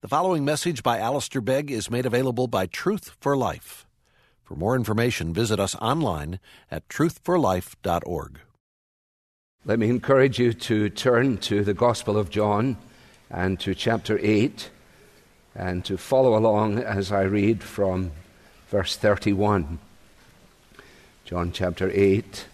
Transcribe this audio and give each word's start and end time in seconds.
The 0.00 0.06
following 0.06 0.44
message 0.44 0.84
by 0.84 1.00
Alistair 1.00 1.40
Begg 1.40 1.72
is 1.72 1.90
made 1.90 2.06
available 2.06 2.46
by 2.46 2.66
Truth 2.66 3.16
for 3.18 3.36
Life. 3.36 3.84
For 4.44 4.54
more 4.54 4.76
information, 4.76 5.34
visit 5.34 5.58
us 5.58 5.74
online 5.74 6.38
at 6.70 6.88
truthforlife.org. 6.88 8.38
Let 9.64 9.78
me 9.80 9.90
encourage 9.90 10.38
you 10.38 10.52
to 10.52 10.88
turn 10.88 11.38
to 11.38 11.64
the 11.64 11.74
Gospel 11.74 12.16
of 12.16 12.30
John 12.30 12.76
and 13.28 13.58
to 13.58 13.74
chapter 13.74 14.20
8 14.22 14.70
and 15.56 15.84
to 15.86 15.98
follow 15.98 16.36
along 16.36 16.78
as 16.78 17.10
I 17.10 17.22
read 17.22 17.64
from 17.64 18.12
verse 18.68 18.94
31. 18.94 19.80
John 21.24 21.50
chapter 21.50 21.90
8. 21.92 22.46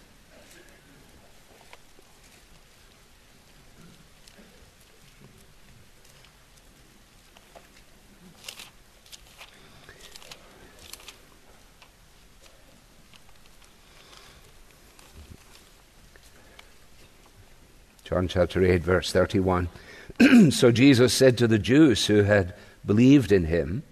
John 18.05 18.29
chapter 18.29 18.63
8, 18.63 18.83
verse 18.83 19.13
31. 19.13 19.71
so 20.51 20.71
Jesus 20.71 21.15
said 21.15 21.39
to 21.39 21.47
the 21.47 21.59
Jews 21.59 22.05
who 22.05 22.25
had 22.25 22.53
believed 22.85 23.33
in 23.33 23.47
him, 23.47 23.83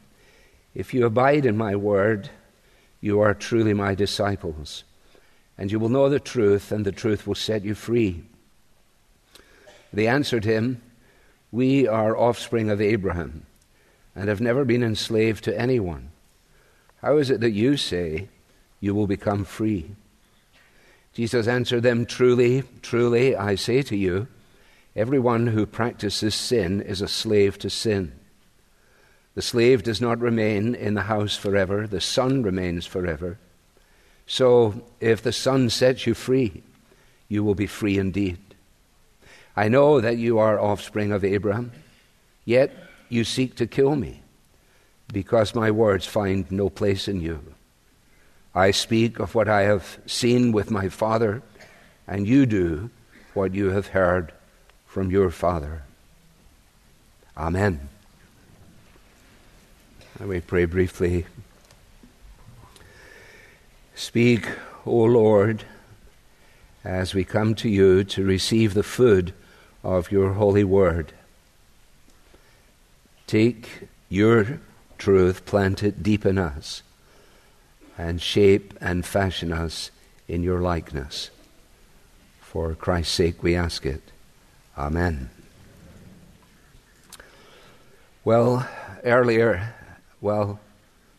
If 0.75 0.93
you 0.93 1.07
abide 1.07 1.47
in 1.47 1.57
my 1.57 1.75
word, 1.77 2.29
you 3.01 3.21
are 3.21 3.33
truly 3.33 3.73
my 3.73 3.95
disciples, 3.95 4.85
and 5.57 5.73
you 5.73 5.79
will 5.79 5.89
know 5.89 6.11
the 6.11 6.21
truth, 6.21 6.71
and 6.71 6.85
the 6.85 6.93
truth 6.93 7.27
will 7.27 7.35
set 7.35 7.65
you 7.65 7.75
free. 7.75 8.23
They 9.95 10.07
answered 10.07 10.45
him, 10.45 10.83
We 11.51 11.89
are 11.89 12.15
offspring 12.15 12.69
of 12.69 12.83
Abraham, 12.83 13.47
and 14.15 14.29
have 14.29 14.43
never 14.43 14.67
been 14.67 14.83
enslaved 14.83 15.43
to 15.45 15.59
anyone. 15.59 16.11
How 17.01 17.17
is 17.17 17.31
it 17.31 17.41
that 17.41 17.53
you 17.53 17.79
say 17.79 18.29
you 18.79 18.95
will 18.95 19.07
become 19.07 19.47
free? 19.47 19.93
Jesus 21.13 21.47
answered 21.47 21.83
them, 21.83 22.07
Truly, 22.07 22.63
truly, 22.81 23.37
I 23.37 23.55
say 23.55 23.83
to 23.83 23.97
you, 23.97 24.29
everyone 24.97 25.49
who 25.49 25.67
practices 25.67 26.35
sin 26.35 26.81
is 26.81 27.01
a 27.01 27.09
slave 27.09 27.59
to 27.59 27.71
sin. 27.71 28.13
The 29.35 29.43
slave 29.43 29.83
does 29.83 30.01
not 30.01 30.21
remain 30.21 30.75
in 30.75 30.95
the 30.95 31.03
house 31.03 31.37
forever, 31.37 31.87
the 31.87 32.01
son 32.01 32.43
remains 32.43 32.87
forever. 32.87 33.39
So, 34.27 34.87
if 35.01 35.23
the 35.23 35.33
son 35.33 35.69
sets 35.71 36.07
you 36.07 36.15
free, 36.15 36.63
you 37.29 37.43
will 37.43 37.55
be 37.55 37.67
free 37.67 37.99
indeed. 37.99 38.39
I 39.57 39.69
know 39.69 40.01
that 40.01 40.17
you 40.17 40.39
are 40.39 40.61
offspring 40.61 41.13
of 41.13 41.25
Abraham, 41.25 41.73
yet 42.45 42.73
you 43.09 43.25
seek 43.25 43.55
to 43.57 43.67
kill 43.67 43.97
me, 43.97 44.23
because 45.13 45.55
my 45.55 45.71
words 45.71 46.07
find 46.07 46.51
no 46.51 46.71
place 46.71 47.09
in 47.09 47.21
you. 47.21 47.52
I 48.55 48.71
speak 48.71 49.19
of 49.19 49.35
what 49.35 49.49
I 49.49 49.63
have 49.63 49.99
seen 50.07 50.53
with 50.53 50.71
my 50.71 50.89
Father, 50.89 51.43
and 52.07 52.27
you 52.27 52.45
do 52.45 52.91
what 53.33 53.55
you 53.55 53.71
have 53.71 53.89
heard 53.89 54.33
from 54.87 55.11
your 55.11 55.31
Father. 55.31 55.85
Amen. 57.37 57.89
Let 60.21 60.29
me 60.29 60.41
pray 60.41 60.67
briefly. 60.67 61.25
Speak, 63.95 64.47
O 64.85 64.97
Lord, 64.97 65.65
as 66.85 67.15
we 67.15 67.25
come 67.25 67.55
to 67.55 67.71
you 67.71 68.05
to 68.05 68.25
receive 68.25 68.75
the 68.75 68.83
food 68.83 69.33
of 69.83 70.13
your 70.13 70.35
holy 70.35 70.65
word. 70.65 71.13
Take 73.27 73.89
your 74.11 74.61
truth, 74.99 75.47
plant 75.47 75.83
it 75.83 76.03
deep 76.03 76.27
in 76.27 76.37
us 76.37 76.83
and 78.03 78.21
shape 78.21 78.75
and 78.81 79.07
fashion 79.07 79.53
us 79.53 79.91
in 80.27 80.43
your 80.43 80.61
likeness. 80.61 81.31
For 82.41 82.75
Christ's 82.75 83.15
sake 83.15 83.43
we 83.43 83.55
ask 83.55 83.87
it. 83.87 84.03
Amen. 84.77 85.31
Well, 88.25 88.69
earlier, 89.05 89.75
well, 90.21 90.59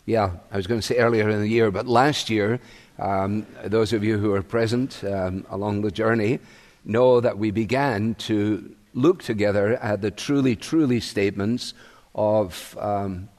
yeah, 0.06 0.32
I 0.52 0.58
was 0.58 0.68
going 0.68 0.82
to 0.82 0.86
say 0.86 0.98
earlier 0.98 1.30
in 1.30 1.40
the 1.40 1.48
year, 1.48 1.72
but 1.72 1.88
last 1.88 2.30
year, 2.30 2.60
um, 3.00 3.48
those 3.64 3.94
of 3.94 4.04
you 4.04 4.18
who 4.18 4.34
are 4.34 4.44
present 4.44 5.04
um, 5.06 5.46
along 5.50 5.82
the 5.82 5.92
journey 5.92 6.40
know 6.84 7.22
that 7.22 7.38
we 7.38 7.52
began 7.52 8.16
to 8.16 8.76
look 8.94 9.24
together 9.24 9.78
at 9.78 10.02
the 10.02 10.12
truly, 10.12 10.56
truly 10.56 11.00
statements 11.00 11.74
of 12.14 12.78
um, 12.80 13.30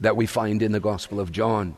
that 0.00 0.16
we 0.16 0.26
find 0.26 0.62
in 0.62 0.72
the 0.72 0.80
Gospel 0.80 1.20
of 1.20 1.30
John. 1.30 1.76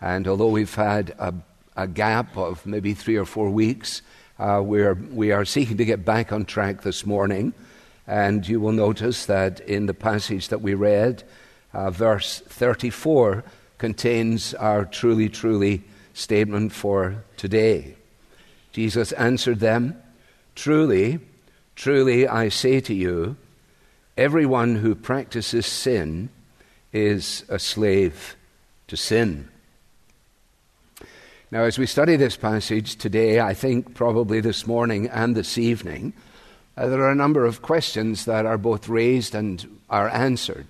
And 0.00 0.26
although 0.26 0.48
we've 0.48 0.74
had 0.74 1.14
a, 1.18 1.34
a 1.76 1.86
gap 1.86 2.36
of 2.36 2.64
maybe 2.64 2.94
three 2.94 3.16
or 3.16 3.24
four 3.24 3.50
weeks, 3.50 4.02
uh, 4.38 4.62
we're, 4.64 4.94
we 4.94 5.32
are 5.32 5.44
seeking 5.44 5.76
to 5.76 5.84
get 5.84 6.04
back 6.04 6.32
on 6.32 6.44
track 6.44 6.82
this 6.82 7.04
morning. 7.04 7.52
And 8.06 8.46
you 8.48 8.60
will 8.60 8.72
notice 8.72 9.26
that 9.26 9.60
in 9.60 9.86
the 9.86 9.94
passage 9.94 10.48
that 10.48 10.62
we 10.62 10.74
read, 10.74 11.22
uh, 11.72 11.90
verse 11.90 12.40
34 12.40 13.44
contains 13.78 14.54
our 14.54 14.84
truly, 14.84 15.28
truly 15.28 15.82
statement 16.14 16.72
for 16.72 17.22
today. 17.36 17.94
Jesus 18.72 19.12
answered 19.12 19.60
them, 19.60 20.00
Truly, 20.54 21.20
truly, 21.76 22.26
I 22.26 22.48
say 22.48 22.80
to 22.80 22.94
you, 22.94 23.36
everyone 24.16 24.76
who 24.76 24.94
practices 24.94 25.66
sin 25.66 26.30
is 26.92 27.44
a 27.48 27.58
slave 27.58 28.36
to 28.88 28.96
sin. 28.96 29.48
Now, 31.52 31.64
as 31.64 31.80
we 31.80 31.86
study 31.86 32.14
this 32.14 32.36
passage 32.36 32.94
today, 32.94 33.40
I 33.40 33.54
think 33.54 33.96
probably 33.96 34.38
this 34.38 34.68
morning 34.68 35.08
and 35.08 35.34
this 35.34 35.58
evening, 35.58 36.12
uh, 36.76 36.86
there 36.86 37.02
are 37.02 37.10
a 37.10 37.16
number 37.16 37.44
of 37.44 37.60
questions 37.60 38.24
that 38.26 38.46
are 38.46 38.56
both 38.56 38.88
raised 38.88 39.34
and 39.34 39.80
are 39.90 40.08
answered. 40.10 40.68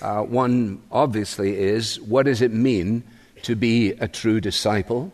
Uh, 0.00 0.22
one, 0.22 0.80
obviously, 0.90 1.58
is 1.58 2.00
what 2.00 2.24
does 2.24 2.40
it 2.40 2.50
mean 2.50 3.04
to 3.42 3.54
be 3.54 3.90
a 3.90 4.08
true 4.08 4.40
disciple? 4.40 5.12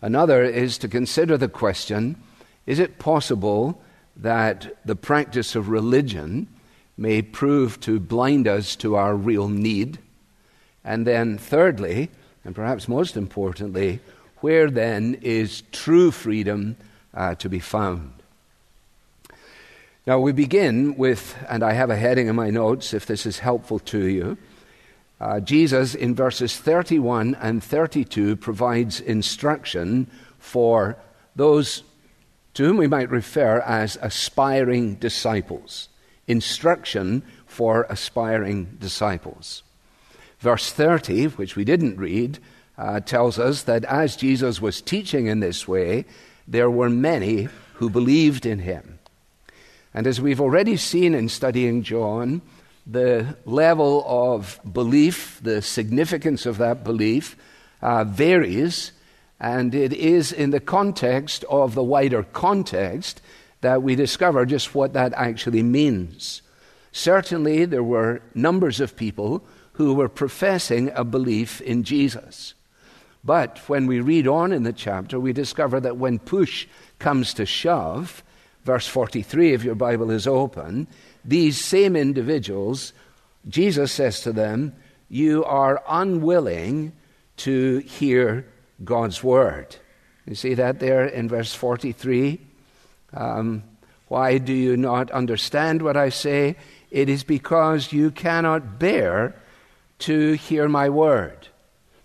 Another 0.00 0.42
is 0.42 0.78
to 0.78 0.88
consider 0.88 1.36
the 1.36 1.48
question 1.48 2.16
is 2.64 2.78
it 2.78 2.98
possible 2.98 3.82
that 4.16 4.74
the 4.86 4.96
practice 4.96 5.54
of 5.54 5.68
religion 5.68 6.48
may 6.96 7.20
prove 7.20 7.78
to 7.80 8.00
blind 8.00 8.48
us 8.48 8.76
to 8.76 8.94
our 8.94 9.14
real 9.14 9.48
need? 9.48 9.98
And 10.82 11.06
then, 11.06 11.36
thirdly, 11.36 12.08
and 12.46 12.54
perhaps 12.54 12.88
most 12.88 13.14
importantly, 13.14 14.00
where 14.42 14.70
then 14.70 15.18
is 15.22 15.62
true 15.72 16.10
freedom 16.10 16.76
uh, 17.14 17.34
to 17.36 17.48
be 17.48 17.60
found? 17.60 18.12
Now, 20.06 20.18
we 20.18 20.32
begin 20.32 20.96
with, 20.96 21.36
and 21.48 21.62
I 21.62 21.74
have 21.74 21.90
a 21.90 21.96
heading 21.96 22.26
in 22.26 22.34
my 22.34 22.50
notes 22.50 22.92
if 22.92 23.06
this 23.06 23.24
is 23.24 23.38
helpful 23.38 23.78
to 23.78 24.04
you. 24.04 24.36
Uh, 25.20 25.38
Jesus, 25.38 25.94
in 25.94 26.16
verses 26.16 26.58
31 26.58 27.36
and 27.36 27.62
32, 27.62 28.34
provides 28.34 29.00
instruction 29.00 30.10
for 30.40 30.96
those 31.36 31.84
to 32.54 32.64
whom 32.64 32.78
we 32.78 32.88
might 32.88 33.10
refer 33.10 33.60
as 33.60 33.96
aspiring 34.02 34.96
disciples. 34.96 35.88
Instruction 36.26 37.22
for 37.46 37.86
aspiring 37.88 38.76
disciples. 38.80 39.62
Verse 40.40 40.72
30, 40.72 41.26
which 41.26 41.54
we 41.54 41.64
didn't 41.64 41.96
read, 41.96 42.40
uh, 42.78 43.00
tells 43.00 43.38
us 43.38 43.62
that 43.64 43.84
as 43.84 44.16
Jesus 44.16 44.60
was 44.60 44.80
teaching 44.80 45.26
in 45.26 45.40
this 45.40 45.68
way, 45.68 46.04
there 46.48 46.70
were 46.70 46.90
many 46.90 47.48
who 47.74 47.90
believed 47.90 48.46
in 48.46 48.60
him. 48.60 48.98
And 49.94 50.06
as 50.06 50.20
we've 50.20 50.40
already 50.40 50.76
seen 50.76 51.14
in 51.14 51.28
studying 51.28 51.82
John, 51.82 52.40
the 52.86 53.36
level 53.44 54.04
of 54.06 54.58
belief, 54.70 55.38
the 55.42 55.62
significance 55.62 56.46
of 56.46 56.58
that 56.58 56.82
belief, 56.82 57.36
uh, 57.80 58.04
varies, 58.04 58.92
and 59.38 59.74
it 59.74 59.92
is 59.92 60.32
in 60.32 60.50
the 60.50 60.60
context 60.60 61.44
of 61.50 61.74
the 61.74 61.82
wider 61.82 62.22
context 62.22 63.20
that 63.60 63.82
we 63.82 63.94
discover 63.94 64.46
just 64.46 64.74
what 64.74 64.92
that 64.94 65.12
actually 65.14 65.62
means. 65.62 66.42
Certainly, 66.92 67.66
there 67.66 67.82
were 67.82 68.22
numbers 68.34 68.80
of 68.80 68.96
people 68.96 69.44
who 69.74 69.94
were 69.94 70.08
professing 70.08 70.90
a 70.94 71.04
belief 71.04 71.60
in 71.60 71.82
Jesus. 71.82 72.54
But 73.24 73.58
when 73.68 73.86
we 73.86 74.00
read 74.00 74.26
on 74.26 74.52
in 74.52 74.64
the 74.64 74.72
chapter, 74.72 75.20
we 75.20 75.32
discover 75.32 75.80
that 75.80 75.96
when 75.96 76.18
push 76.18 76.66
comes 76.98 77.34
to 77.34 77.46
shove, 77.46 78.22
verse 78.64 78.86
43 78.86 79.52
if 79.52 79.64
your 79.64 79.74
Bible 79.74 80.10
is 80.10 80.26
open, 80.26 80.88
these 81.24 81.58
same 81.58 81.94
individuals, 81.94 82.92
Jesus 83.48 83.92
says 83.92 84.20
to 84.22 84.32
them, 84.32 84.74
You 85.08 85.44
are 85.44 85.82
unwilling 85.88 86.92
to 87.38 87.78
hear 87.78 88.46
God's 88.84 89.22
word. 89.22 89.76
You 90.26 90.34
see 90.34 90.54
that 90.54 90.80
there 90.80 91.04
in 91.04 91.28
verse 91.28 91.54
43? 91.54 92.40
Um, 93.14 93.62
why 94.08 94.38
do 94.38 94.52
you 94.52 94.76
not 94.76 95.10
understand 95.10 95.82
what 95.82 95.96
I 95.96 96.08
say? 96.08 96.56
it 96.92 97.08
is 97.08 97.24
because 97.24 97.92
you 97.92 98.10
cannot 98.10 98.78
bear 98.78 99.34
to 99.98 100.34
hear 100.34 100.68
my 100.68 100.90
word. 100.90 101.48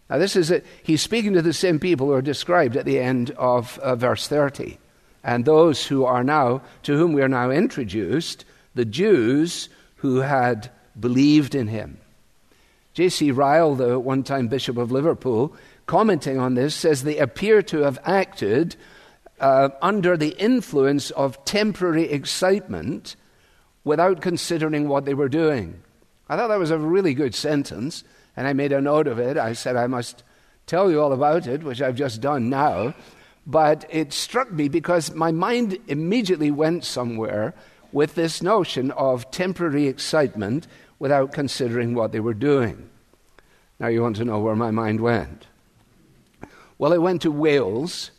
Now, 0.09 0.17
this 0.17 0.35
is 0.35 0.51
a, 0.51 0.61
he's 0.83 1.01
speaking 1.01 1.33
to 1.33 1.41
the 1.41 1.53
same 1.53 1.79
people 1.79 2.07
who 2.07 2.13
are 2.13 2.21
described 2.21 2.77
at 2.77 2.85
the 2.85 2.99
end 2.99 3.31
of 3.31 3.77
uh, 3.79 3.95
verse 3.95 4.27
30. 4.27 4.77
And 5.23 5.43
those 5.43 5.85
who 5.85 6.05
are 6.05 6.23
now, 6.23 6.61
to 6.83 6.97
whom 6.97 7.13
we 7.13 7.21
are 7.21 7.27
now 7.27 7.51
introduced, 7.51 8.45
the 8.73 8.85
Jews 8.85 9.67
who 9.97 10.17
had 10.17 10.71
believed 10.97 11.55
in 11.55 11.67
him. 11.67 11.97
J.C. 12.93 13.31
Ryle, 13.31 13.75
the 13.75 13.99
one 13.99 14.23
time 14.23 14.47
Bishop 14.47 14.77
of 14.77 14.91
Liverpool, 14.91 15.55
commenting 15.85 16.39
on 16.39 16.55
this, 16.55 16.73
says 16.73 17.03
they 17.03 17.17
appear 17.17 17.61
to 17.63 17.79
have 17.79 17.99
acted 18.03 18.75
uh, 19.39 19.69
under 19.81 20.17
the 20.17 20.35
influence 20.39 21.11
of 21.11 21.43
temporary 21.45 22.09
excitement 22.09 23.15
without 23.83 24.21
considering 24.21 24.87
what 24.87 25.05
they 25.05 25.13
were 25.13 25.29
doing. 25.29 25.81
I 26.29 26.35
thought 26.35 26.47
that 26.47 26.59
was 26.59 26.71
a 26.71 26.77
really 26.77 27.13
good 27.13 27.35
sentence, 27.35 28.03
and 28.37 28.47
I 28.47 28.53
made 28.53 28.71
a 28.71 28.79
note 28.79 29.07
of 29.07 29.17
it. 29.17 29.35
I 29.35 29.53
said 29.53 29.75
I 29.75 29.87
must 29.87 30.23
tell 30.67 30.91
you 30.91 31.01
all 31.01 31.11
about 31.11 31.47
it, 31.47 31.63
which 31.63 31.81
I've 31.81 31.95
just 31.95 32.21
done 32.21 32.49
now. 32.49 32.93
But 33.47 33.85
it 33.89 34.13
struck 34.13 34.51
me 34.51 34.69
because 34.69 35.13
my 35.15 35.31
mind 35.31 35.79
immediately 35.87 36.51
went 36.51 36.85
somewhere 36.85 37.55
with 37.91 38.13
this 38.13 38.43
notion 38.43 38.91
of 38.91 39.31
temporary 39.31 39.87
excitement 39.87 40.67
without 40.99 41.33
considering 41.33 41.95
what 41.95 42.11
they 42.11 42.19
were 42.19 42.33
doing. 42.33 42.89
Now, 43.79 43.87
you 43.87 44.03
want 44.03 44.17
to 44.17 44.25
know 44.25 44.39
where 44.39 44.55
my 44.55 44.71
mind 44.71 45.01
went? 45.01 45.47
Well, 46.77 46.93
I 46.93 46.97
went 46.97 47.23
to 47.23 47.31
Wales, 47.31 48.11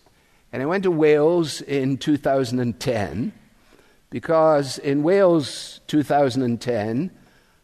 and 0.53 0.63
I 0.63 0.67
went 0.67 0.83
to 0.83 0.91
Wales 0.91 1.61
in 1.61 1.97
2010 1.97 3.33
because 4.11 4.79
in 4.79 5.03
Wales 5.03 5.81
2010, 5.87 7.11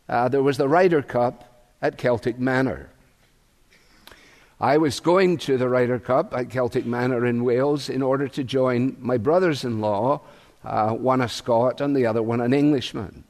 uh, 0.09 0.29
there 0.29 0.43
was 0.43 0.59
the 0.59 0.69
Ryder 0.69 1.03
Cup 1.03 1.54
at 1.85 1.99
Celtic 1.99 2.39
Manor. 2.39 2.89
I 4.59 4.79
was 4.79 5.01
going 5.01 5.37
to 5.39 5.59
the 5.59 5.69
Ryder 5.69 5.99
Cup 5.99 6.33
at 6.33 6.49
Celtic 6.49 6.87
Manor 6.87 7.27
in 7.27 7.45
Wales 7.45 7.91
in 7.91 8.01
order 8.01 8.27
to 8.27 8.43
join 8.43 8.97
my 8.99 9.19
brothers 9.19 9.65
in 9.65 9.83
law, 9.83 10.23
uh, 10.65 10.95
one 10.95 11.21
a 11.21 11.29
Scot 11.29 11.83
and 11.83 11.95
the 11.95 12.07
other 12.07 12.23
one 12.23 12.41
an 12.41 12.55
Englishman. 12.55 13.25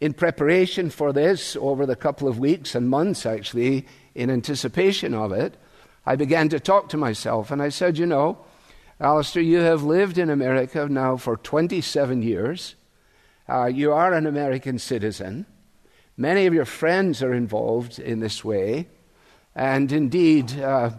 In 0.00 0.12
preparation 0.12 0.90
for 0.90 1.12
this, 1.12 1.56
over 1.56 1.84
the 1.84 1.96
couple 1.96 2.28
of 2.28 2.38
weeks 2.38 2.76
and 2.76 2.88
months 2.88 3.26
actually, 3.26 3.84
in 4.14 4.30
anticipation 4.30 5.12
of 5.12 5.32
it, 5.32 5.56
I 6.06 6.14
began 6.14 6.48
to 6.50 6.60
talk 6.60 6.88
to 6.90 6.96
myself 6.96 7.50
and 7.50 7.60
I 7.60 7.70
said, 7.70 7.98
You 7.98 8.06
know, 8.06 8.38
Alistair, 9.00 9.42
you 9.42 9.58
have 9.58 9.82
lived 9.82 10.18
in 10.18 10.30
America 10.30 10.86
now 10.88 11.16
for 11.16 11.36
27 11.36 12.22
years. 12.22 12.76
Uh, 13.48 13.66
you 13.66 13.92
are 13.92 14.12
an 14.12 14.28
American 14.28 14.78
citizen. 14.78 15.46
Many 16.16 16.46
of 16.46 16.54
your 16.54 16.64
friends 16.64 17.22
are 17.22 17.32
involved 17.32 17.98
in 17.98 18.20
this 18.20 18.44
way. 18.44 18.88
And 19.54 19.90
indeed, 19.92 20.58
uh, 20.60 20.90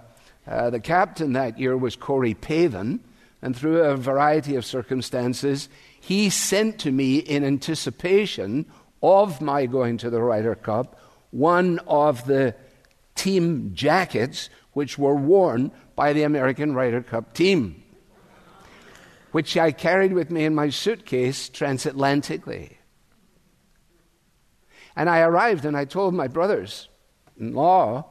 uh, 0.48 0.70
the 0.70 0.80
captain 0.80 1.34
that 1.34 1.60
year 1.60 1.78
was 1.78 1.96
Corey 1.96 2.34
Pavin. 2.34 3.00
And 3.42 3.56
through 3.56 3.84
a 3.84 3.98
variety 3.98 4.56
of 4.56 4.66
circumstances, 4.66 5.70
he 6.00 6.30
sent 6.30 6.80
to 6.80 6.92
me 6.92 7.18
in 7.18 7.44
anticipation 7.44 8.66
of 9.02 9.42
my 9.42 9.66
going 9.66 9.98
to 9.98 10.10
the 10.10 10.22
Ryder 10.22 10.56
Cup 10.56 11.00
one 11.34 11.80
of 11.88 12.26
the 12.26 12.56
team 13.16 13.72
jackets 13.74 14.50
which 14.74 14.98
were 15.00 15.16
worn 15.16 15.72
by 15.96 16.14
the 16.14 16.24
American 16.24 16.76
Ryder 16.76 17.02
Cup 17.02 17.34
team, 17.34 17.84
which 19.32 19.58
I 19.58 19.72
carried 19.72 20.14
with 20.14 20.30
me 20.30 20.46
in 20.46 20.54
my 20.54 20.70
suitcase 20.70 21.50
transatlantically. 21.50 22.78
And 24.96 25.10
I 25.10 25.22
arrived 25.22 25.66
and 25.66 25.76
I 25.76 25.86
told 25.86 26.14
my 26.14 26.28
brothers 26.28 26.88
in 27.40 27.54
law, 27.54 28.06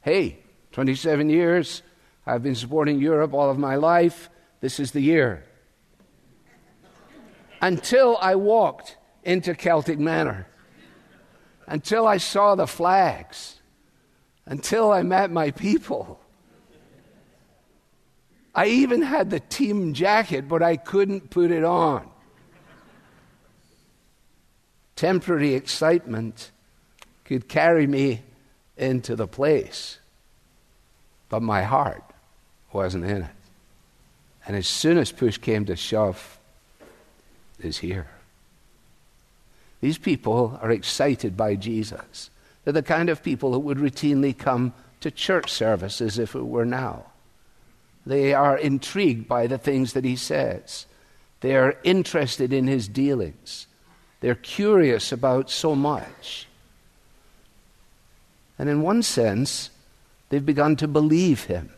hey, 0.00 0.38
27 0.72 1.28
years, 1.28 1.82
I've 2.26 2.42
been 2.42 2.54
supporting 2.54 3.00
Europe 3.00 3.34
all 3.34 3.50
of 3.50 3.58
my 3.58 3.76
life, 3.76 4.30
this 4.60 4.78
is 4.78 4.92
the 4.92 5.00
year. 5.00 5.44
Until 7.60 8.16
I 8.20 8.36
walked 8.36 8.96
into 9.24 9.54
Celtic 9.54 9.98
Manor, 9.98 10.46
until 11.66 12.06
I 12.06 12.16
saw 12.16 12.54
the 12.54 12.66
flags, 12.66 13.60
until 14.46 14.92
I 14.92 15.02
met 15.02 15.30
my 15.30 15.50
people. 15.50 16.20
I 18.54 18.66
even 18.66 19.02
had 19.02 19.30
the 19.30 19.40
team 19.40 19.94
jacket, 19.94 20.48
but 20.48 20.62
I 20.62 20.76
couldn't 20.76 21.30
put 21.30 21.50
it 21.50 21.64
on 21.64 22.11
temporary 24.96 25.54
excitement 25.54 26.50
could 27.24 27.48
carry 27.48 27.86
me 27.86 28.22
into 28.76 29.16
the 29.16 29.26
place. 29.26 29.98
But 31.28 31.42
my 31.42 31.62
heart 31.62 32.04
wasn't 32.72 33.04
in 33.04 33.22
it. 33.22 33.30
And 34.46 34.56
as 34.56 34.66
soon 34.66 34.98
as 34.98 35.12
push 35.12 35.38
came 35.38 35.64
to 35.66 35.76
shove, 35.76 36.38
is 37.64 37.78
here. 37.78 38.08
These 39.80 39.98
people 39.98 40.58
are 40.62 40.70
excited 40.70 41.36
by 41.36 41.56
Jesus. 41.56 42.30
They're 42.64 42.72
the 42.72 42.82
kind 42.82 43.08
of 43.08 43.22
people 43.22 43.52
that 43.52 43.60
would 43.60 43.78
routinely 43.78 44.36
come 44.36 44.74
to 45.00 45.10
church 45.10 45.50
services 45.50 46.18
if 46.18 46.34
it 46.34 46.46
were 46.46 46.64
now. 46.64 47.06
They 48.06 48.34
are 48.34 48.56
intrigued 48.56 49.28
by 49.28 49.46
the 49.46 49.58
things 49.58 49.92
that 49.92 50.04
he 50.04 50.16
says. 50.16 50.86
They 51.40 51.56
are 51.56 51.76
interested 51.82 52.52
in 52.52 52.66
his 52.66 52.88
dealings. 52.88 53.66
They're 54.22 54.36
curious 54.36 55.10
about 55.10 55.50
so 55.50 55.74
much. 55.74 56.46
And 58.56 58.68
in 58.68 58.80
one 58.80 59.02
sense, 59.02 59.70
they've 60.28 60.46
begun 60.46 60.76
to 60.76 60.86
believe 60.86 61.44
him. 61.44 61.70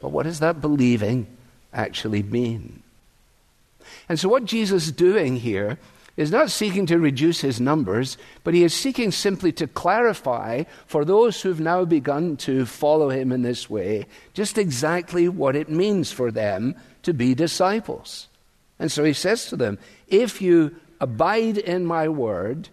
But 0.00 0.10
what 0.10 0.24
does 0.24 0.40
that 0.40 0.60
believing 0.60 1.26
actually 1.72 2.22
mean? 2.22 2.82
And 4.10 4.20
so, 4.20 4.28
what 4.28 4.44
Jesus 4.44 4.88
is 4.88 4.92
doing 4.92 5.36
here 5.36 5.78
is 6.18 6.30
not 6.30 6.50
seeking 6.50 6.84
to 6.84 6.98
reduce 6.98 7.40
his 7.40 7.60
numbers, 7.60 8.18
but 8.44 8.52
he 8.52 8.62
is 8.62 8.74
seeking 8.74 9.10
simply 9.10 9.50
to 9.52 9.66
clarify 9.66 10.64
for 10.86 11.06
those 11.06 11.40
who've 11.40 11.60
now 11.60 11.86
begun 11.86 12.36
to 12.36 12.66
follow 12.66 13.08
him 13.08 13.32
in 13.32 13.40
this 13.40 13.70
way 13.70 14.04
just 14.34 14.58
exactly 14.58 15.28
what 15.28 15.56
it 15.56 15.70
means 15.70 16.12
for 16.12 16.30
them 16.30 16.74
to 17.04 17.14
be 17.14 17.34
disciples. 17.34 18.28
And 18.78 18.92
so 18.92 19.02
he 19.04 19.14
says 19.14 19.46
to 19.46 19.56
them, 19.56 19.78
If 20.08 20.42
you 20.42 20.76
abide 21.00 21.58
in 21.58 21.84
my 21.84 22.08
word, 22.08 22.68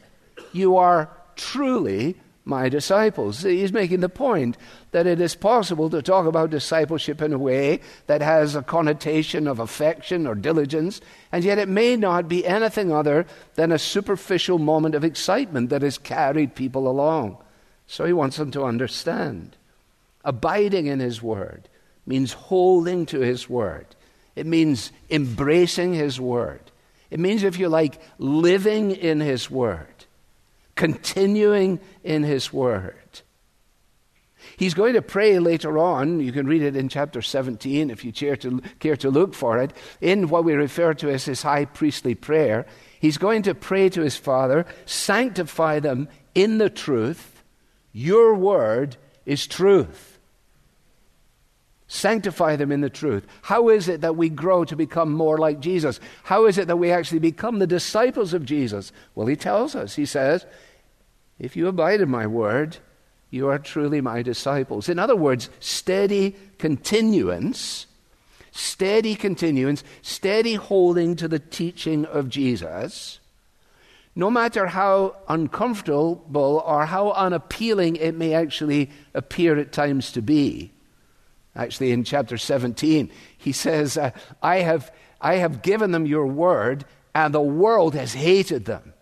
you 0.52 0.78
are 0.78 1.10
truly 1.36 2.16
my 2.46 2.70
disciples. 2.70 3.42
He's 3.42 3.74
making 3.74 4.02
the 4.02 4.10
point 4.10 4.56
that 4.92 5.08
it 5.08 5.20
is 5.20 5.36
possible 5.36 5.90
to 5.90 6.02
talk 6.02 6.28
about 6.28 6.52
discipleship 6.52 7.22
in 7.22 7.34
a 7.34 7.40
way 7.40 7.82
that 8.06 8.22
has 8.22 8.56
a 8.56 8.62
connotation 8.62 9.48
of 9.48 9.60
affection 9.60 10.28
or 10.28 10.36
diligence, 10.36 11.02
and 11.32 11.44
yet 11.44 11.58
it 11.58 11.68
may 11.68 11.96
not 11.96 12.30
be 12.30 12.46
anything 12.46 12.92
other 12.92 13.26
than 13.56 13.72
a 13.72 13.80
superficial 13.80 14.60
moment 14.60 14.94
of 14.96 15.04
excitement 15.04 15.70
that 15.72 15.82
has 15.82 15.98
carried 15.98 16.56
people 16.56 16.88
along. 16.88 17.38
So 17.88 18.06
he 18.06 18.14
wants 18.14 18.38
them 18.38 18.52
to 18.52 18.64
understand. 18.64 19.58
Abiding 20.24 20.86
in 20.88 21.00
his 21.00 21.22
word 21.22 21.68
means 22.06 22.34
holding 22.34 23.06
to 23.08 23.20
his 23.20 23.50
word, 23.50 23.88
it 24.36 24.46
means 24.46 24.92
embracing 25.10 25.94
his 25.94 26.20
word. 26.20 26.72
It 27.16 27.22
means, 27.22 27.44
if 27.44 27.58
you 27.58 27.70
like, 27.70 27.98
living 28.18 28.92
in 28.92 29.22
His 29.22 29.50
Word, 29.50 30.04
continuing 30.76 31.80
in 32.04 32.24
His 32.24 32.52
Word. 32.52 33.22
He's 34.58 34.74
going 34.74 34.96
to 34.96 35.02
pray 35.02 35.40
later 35.40 35.80
on. 35.80 36.20
You 36.20 36.34
can 36.34 36.46
read 36.46 36.62
it 36.62 36.76
in 36.76 36.90
chapter 36.90 37.22
17 37.22 37.90
if 37.90 38.04
you 38.04 38.12
care 38.12 38.36
to, 38.36 38.62
care 38.80 38.98
to 38.98 39.10
look 39.10 39.34
for 39.34 39.60
it. 39.60 39.72
In 40.02 40.28
what 40.28 40.44
we 40.44 40.56
refer 40.56 40.94
to 40.96 41.10
as 41.10 41.24
his 41.24 41.42
high 41.42 41.64
priestly 41.64 42.16
prayer, 42.16 42.66
he's 43.00 43.18
going 43.18 43.44
to 43.44 43.56
pray 43.56 43.88
to 43.88 44.02
his 44.02 44.18
Father, 44.18 44.66
sanctify 44.86 45.80
them 45.80 46.10
in 46.34 46.58
the 46.58 46.70
truth. 46.70 47.42
Your 47.94 48.36
word 48.36 48.98
is 49.26 49.48
truth. 49.48 50.15
Sanctify 51.96 52.58
them 52.58 52.74
in 52.74 52.82
the 52.82 52.90
truth. 52.90 53.26
How 53.44 53.70
is 53.70 53.88
it 53.88 54.02
that 54.02 54.18
we 54.18 54.28
grow 54.28 54.66
to 54.66 54.76
become 54.76 55.14
more 55.14 55.38
like 55.38 55.62
Jesus? 55.62 56.02
How 56.24 56.46
is 56.46 56.58
it 56.58 56.68
that 56.68 56.76
we 56.76 56.92
actually 56.92 57.20
become 57.20 57.60
the 57.60 57.66
disciples 57.66 58.34
of 58.34 58.44
Jesus? 58.44 58.92
Well, 59.16 59.28
he 59.28 59.38
tells 59.38 59.76
us. 59.76 59.96
He 59.96 60.06
says, 60.06 60.46
If 61.40 61.56
you 61.56 61.70
abide 61.70 62.02
in 62.02 62.10
my 62.10 62.28
word, 62.28 62.80
you 63.30 63.48
are 63.48 63.58
truly 63.58 64.02
my 64.02 64.22
disciples. 64.22 64.90
In 64.90 65.00
other 65.00 65.16
words, 65.16 65.50
steady 65.62 66.36
continuance, 66.58 67.88
steady 68.52 69.16
continuance, 69.16 69.82
steady 70.02 70.56
holding 70.56 71.16
to 71.16 71.30
the 71.30 71.40
teaching 71.40 72.04
of 72.04 72.28
Jesus, 72.28 73.20
no 74.18 74.30
matter 74.30 74.68
how 74.68 75.16
uncomfortable 75.30 76.62
or 76.66 76.88
how 76.88 77.12
unappealing 77.12 77.96
it 77.96 78.16
may 78.16 78.34
actually 78.34 78.90
appear 79.14 79.58
at 79.58 79.72
times 79.72 80.12
to 80.12 80.22
be. 80.22 80.74
Actually, 81.56 81.92
in 81.92 82.04
chapter 82.04 82.38
17, 82.38 83.10
he 83.38 83.52
says, 83.52 83.98
uh, 83.98 84.12
I, 84.42 84.58
have, 84.58 84.92
I 85.22 85.36
have 85.36 85.62
given 85.62 85.92
them 85.92 86.06
your 86.06 86.28
word, 86.28 86.86
and 87.14 87.34
the 87.34 87.42
world 87.42 87.96
has 87.96 88.14
hated 88.14 88.66
them. 88.66 88.94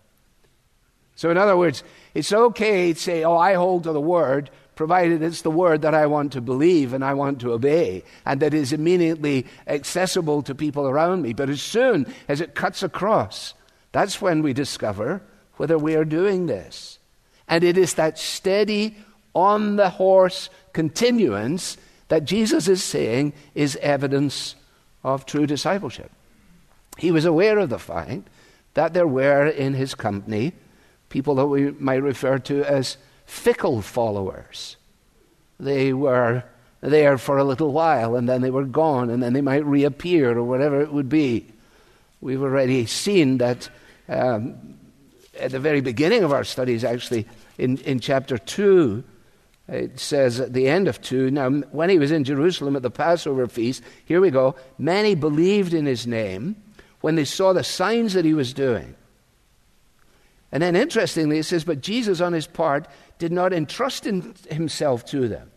So, 1.16 1.30
in 1.30 1.38
other 1.38 1.56
words, 1.56 1.82
it's 2.12 2.32
okay 2.32 2.92
to 2.92 2.98
say, 2.98 3.24
Oh, 3.24 3.36
I 3.36 3.54
hold 3.54 3.84
to 3.84 3.92
the 3.92 4.00
word, 4.00 4.50
provided 4.74 5.22
it's 5.22 5.42
the 5.42 5.50
word 5.50 5.82
that 5.82 5.94
I 5.94 6.06
want 6.06 6.32
to 6.32 6.40
believe 6.40 6.92
and 6.92 7.04
I 7.04 7.14
want 7.14 7.40
to 7.40 7.52
obey, 7.52 8.02
and 8.26 8.40
that 8.40 8.54
is 8.54 8.72
immediately 8.72 9.46
accessible 9.66 10.42
to 10.42 10.54
people 10.54 10.88
around 10.88 11.22
me. 11.22 11.32
But 11.32 11.50
as 11.50 11.62
soon 11.62 12.12
as 12.28 12.40
it 12.40 12.54
cuts 12.54 12.82
across, 12.82 13.54
that's 13.92 14.20
when 14.20 14.42
we 14.42 14.52
discover 14.52 15.22
whether 15.56 15.78
we 15.78 15.94
are 15.94 16.04
doing 16.04 16.46
this. 16.46 16.98
And 17.46 17.62
it 17.62 17.78
is 17.78 17.94
that 17.94 18.18
steady, 18.18 18.96
on 19.34 19.76
the 19.76 19.90
horse 19.90 20.48
continuance 20.72 21.76
that 22.08 22.24
Jesus 22.24 22.68
is 22.68 22.82
saying 22.82 23.32
is 23.54 23.76
evidence 23.76 24.54
of 25.02 25.26
true 25.26 25.46
discipleship. 25.46 26.10
He 26.98 27.10
was 27.10 27.24
aware 27.24 27.58
of 27.58 27.70
the 27.70 27.78
fact 27.78 28.28
that 28.74 28.94
there 28.94 29.06
were 29.06 29.46
in 29.46 29.74
his 29.74 29.94
company 29.94 30.52
people 31.08 31.36
that 31.36 31.46
we 31.46 31.70
might 31.72 32.02
refer 32.02 32.38
to 32.38 32.64
as 32.64 32.96
fickle 33.26 33.82
followers. 33.82 34.76
They 35.60 35.92
were 35.92 36.44
there 36.80 37.18
for 37.18 37.38
a 37.38 37.44
little 37.44 37.72
while 37.72 38.16
and 38.16 38.28
then 38.28 38.42
they 38.42 38.50
were 38.50 38.64
gone 38.64 39.10
and 39.10 39.22
then 39.22 39.32
they 39.32 39.40
might 39.40 39.64
reappear 39.64 40.36
or 40.36 40.42
whatever 40.42 40.80
it 40.80 40.92
would 40.92 41.08
be. 41.08 41.46
We've 42.20 42.42
already 42.42 42.86
seen 42.86 43.38
that 43.38 43.68
um, 44.08 44.76
at 45.38 45.52
the 45.52 45.60
very 45.60 45.80
beginning 45.80 46.24
of 46.24 46.32
our 46.32 46.44
studies, 46.44 46.84
actually, 46.84 47.26
in, 47.58 47.78
in 47.78 48.00
chapter 48.00 48.38
2, 48.38 49.04
it 49.68 49.98
says 49.98 50.40
at 50.40 50.52
the 50.52 50.68
end 50.68 50.88
of 50.88 51.00
2 51.00 51.30
Now, 51.30 51.50
when 51.50 51.90
he 51.90 51.98
was 51.98 52.10
in 52.10 52.24
Jerusalem 52.24 52.76
at 52.76 52.82
the 52.82 52.90
Passover 52.90 53.46
feast, 53.46 53.82
here 54.04 54.20
we 54.20 54.30
go, 54.30 54.56
many 54.78 55.14
believed 55.14 55.72
in 55.72 55.86
his 55.86 56.06
name 56.06 56.56
when 57.00 57.14
they 57.14 57.24
saw 57.24 57.52
the 57.52 57.64
signs 57.64 58.14
that 58.14 58.24
he 58.24 58.34
was 58.34 58.52
doing. 58.52 58.94
And 60.52 60.62
then 60.62 60.76
interestingly, 60.76 61.38
it 61.38 61.44
says, 61.44 61.64
But 61.64 61.80
Jesus, 61.80 62.20
on 62.20 62.32
his 62.32 62.46
part, 62.46 62.86
did 63.18 63.32
not 63.32 63.52
entrust 63.52 64.04
himself 64.04 65.04
to 65.06 65.28
them. 65.28 65.50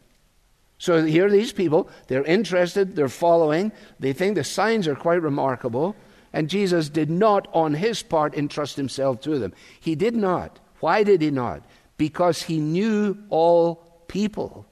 So 0.79 1.03
here 1.05 1.25
are 1.25 1.31
these 1.31 1.53
people, 1.53 1.89
they're 2.07 2.23
interested, 2.23 2.95
they're 2.95 3.09
following, 3.09 3.71
they 3.99 4.13
think 4.13 4.35
the 4.35 4.43
signs 4.43 4.87
are 4.87 4.95
quite 4.95 5.21
remarkable, 5.21 5.95
and 6.33 6.49
Jesus 6.49 6.89
did 6.89 7.09
not, 7.09 7.47
on 7.53 7.73
his 7.73 8.03
part, 8.03 8.35
entrust 8.35 8.75
himself 8.75 9.21
to 9.21 9.39
them. 9.39 9.53
He 9.79 9.95
did 9.95 10.15
not. 10.15 10.59
Why 10.79 11.03
did 11.03 11.21
he 11.21 11.31
not? 11.31 11.63
Because 11.97 12.43
he 12.43 12.59
knew 12.59 13.17
all 13.29 13.87
people 14.07 14.65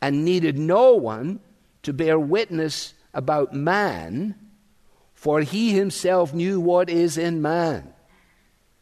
and 0.00 0.24
needed 0.24 0.58
no 0.58 0.94
one 0.94 1.40
to 1.82 1.92
bear 1.92 2.18
witness 2.18 2.94
about 3.14 3.54
man, 3.54 4.34
for 5.14 5.40
he 5.40 5.70
himself 5.70 6.34
knew 6.34 6.60
what 6.60 6.90
is 6.90 7.16
in 7.16 7.40
man. 7.40 7.92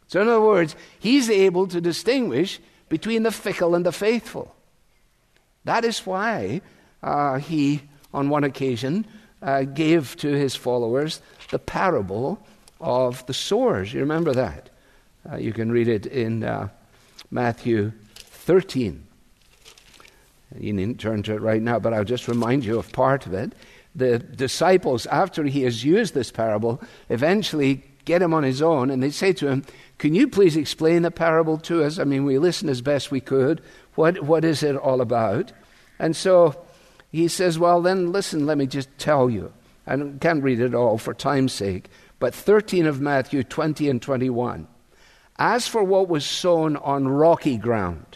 So, 0.09 0.21
in 0.21 0.29
other 0.29 0.41
words, 0.41 0.75
he's 0.99 1.31
able 1.31 1.67
to 1.69 1.81
distinguish 1.81 2.61
between 2.89 3.23
the 3.23 3.31
fickle 3.31 3.75
and 3.75 3.87
the 3.87 3.93
faithful. 3.93 4.55
That 5.65 5.85
is 5.85 6.05
why 6.05 6.61
uh, 7.03 7.39
he, 7.39 7.83
on 8.13 8.29
one 8.29 8.45
occasion, 8.45 9.07
uh, 9.41 9.63
gave 9.63 10.17
to 10.17 10.29
his 10.29 10.55
followers 10.55 11.23
the 11.51 11.59
parable 11.59 12.45
of 12.81 13.25
the 13.27 13.35
sowers. 13.35 13.93
You 13.93 14.01
remember 14.01 14.33
that? 14.35 14.71
Uh, 15.31 15.37
you 15.37 15.53
can 15.53 15.71
read 15.71 15.89
it 15.89 16.07
in 16.07 16.45
uh, 16.45 16.69
Matthew 17.31 17.93
13. 18.43 19.07
You 20.59 20.73
needn't 20.73 21.01
turn 21.01 21.23
to 21.25 21.35
it 21.35 21.41
right 21.41 21.63
now, 21.63 21.79
but 21.79 21.95
I'll 21.95 22.05
just 22.05 22.29
remind 22.29 22.65
you 22.65 22.79
of 22.79 22.93
part 22.93 23.27
of 23.27 23.33
it. 23.33 23.53
The 23.95 24.19
disciples, 24.19 25.07
after 25.07 25.45
he 25.45 25.63
has 25.63 25.85
used 25.85 26.15
this 26.15 26.31
parable, 26.31 26.83
eventually 27.09 27.85
get 28.05 28.23
him 28.23 28.35
on 28.35 28.43
his 28.43 28.61
own 28.61 28.91
and 28.91 29.03
they 29.03 29.11
say 29.11 29.33
to 29.35 29.49
him, 29.49 29.65
Can 29.99 30.15
you 30.15 30.29
please 30.29 30.57
explain 30.57 31.03
the 31.03 31.11
parable 31.11 31.59
to 31.59 31.85
us? 31.85 31.99
I 31.99 32.05
mean, 32.05 32.25
we 32.25 32.39
listened 32.39 32.71
as 32.71 32.81
best 32.81 33.11
we 33.11 33.21
could. 33.21 33.63
What, 33.95 34.23
what 34.23 34.45
is 34.45 34.63
it 34.63 34.77
all 34.77 35.01
about? 35.01 35.53
And 35.99 36.17
so 36.17 36.65
he 37.11 37.29
says, 37.29 37.59
Well, 37.59 37.81
then 37.81 38.13
listen, 38.13 38.47
let 38.47 38.59
me 38.59 38.67
just 38.67 38.89
tell 38.99 39.31
you. 39.31 39.53
I 39.87 39.97
can't 40.21 40.43
read 40.43 40.61
it 40.61 40.75
all 40.75 40.99
for 40.99 41.15
time's 41.15 41.53
sake, 41.53 41.89
but 42.19 42.35
13 42.35 42.87
of 42.87 43.01
Matthew 43.01 43.43
20 43.43 43.89
and 43.89 44.01
21. 44.01 44.69
As 45.37 45.67
for 45.67 45.83
what 45.83 46.09
was 46.09 46.25
sown 46.25 46.77
on 46.77 47.09
rocky 47.09 47.57
ground, 47.57 48.12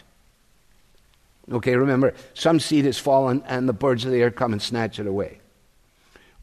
okay, 1.51 1.75
remember, 1.75 2.13
some 2.33 2.59
seed 2.59 2.85
has 2.85 2.97
fallen 2.97 3.43
and 3.45 3.67
the 3.67 3.73
birds 3.73 4.05
of 4.05 4.11
the 4.11 4.21
air 4.21 4.31
come 4.31 4.53
and 4.53 4.61
snatch 4.61 4.99
it 4.99 5.07
away. 5.07 5.39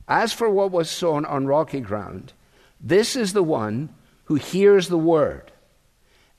As 0.07 0.33
for 0.33 0.49
what 0.51 0.71
was 0.71 0.91
sown 0.91 1.25
on 1.25 1.47
rocky 1.47 1.81
ground, 1.81 2.33
this 2.81 3.17
is 3.17 3.33
the 3.33 3.43
one 3.43 3.95
who 4.25 4.35
hears 4.35 4.89
the 4.89 4.99
word 4.99 5.53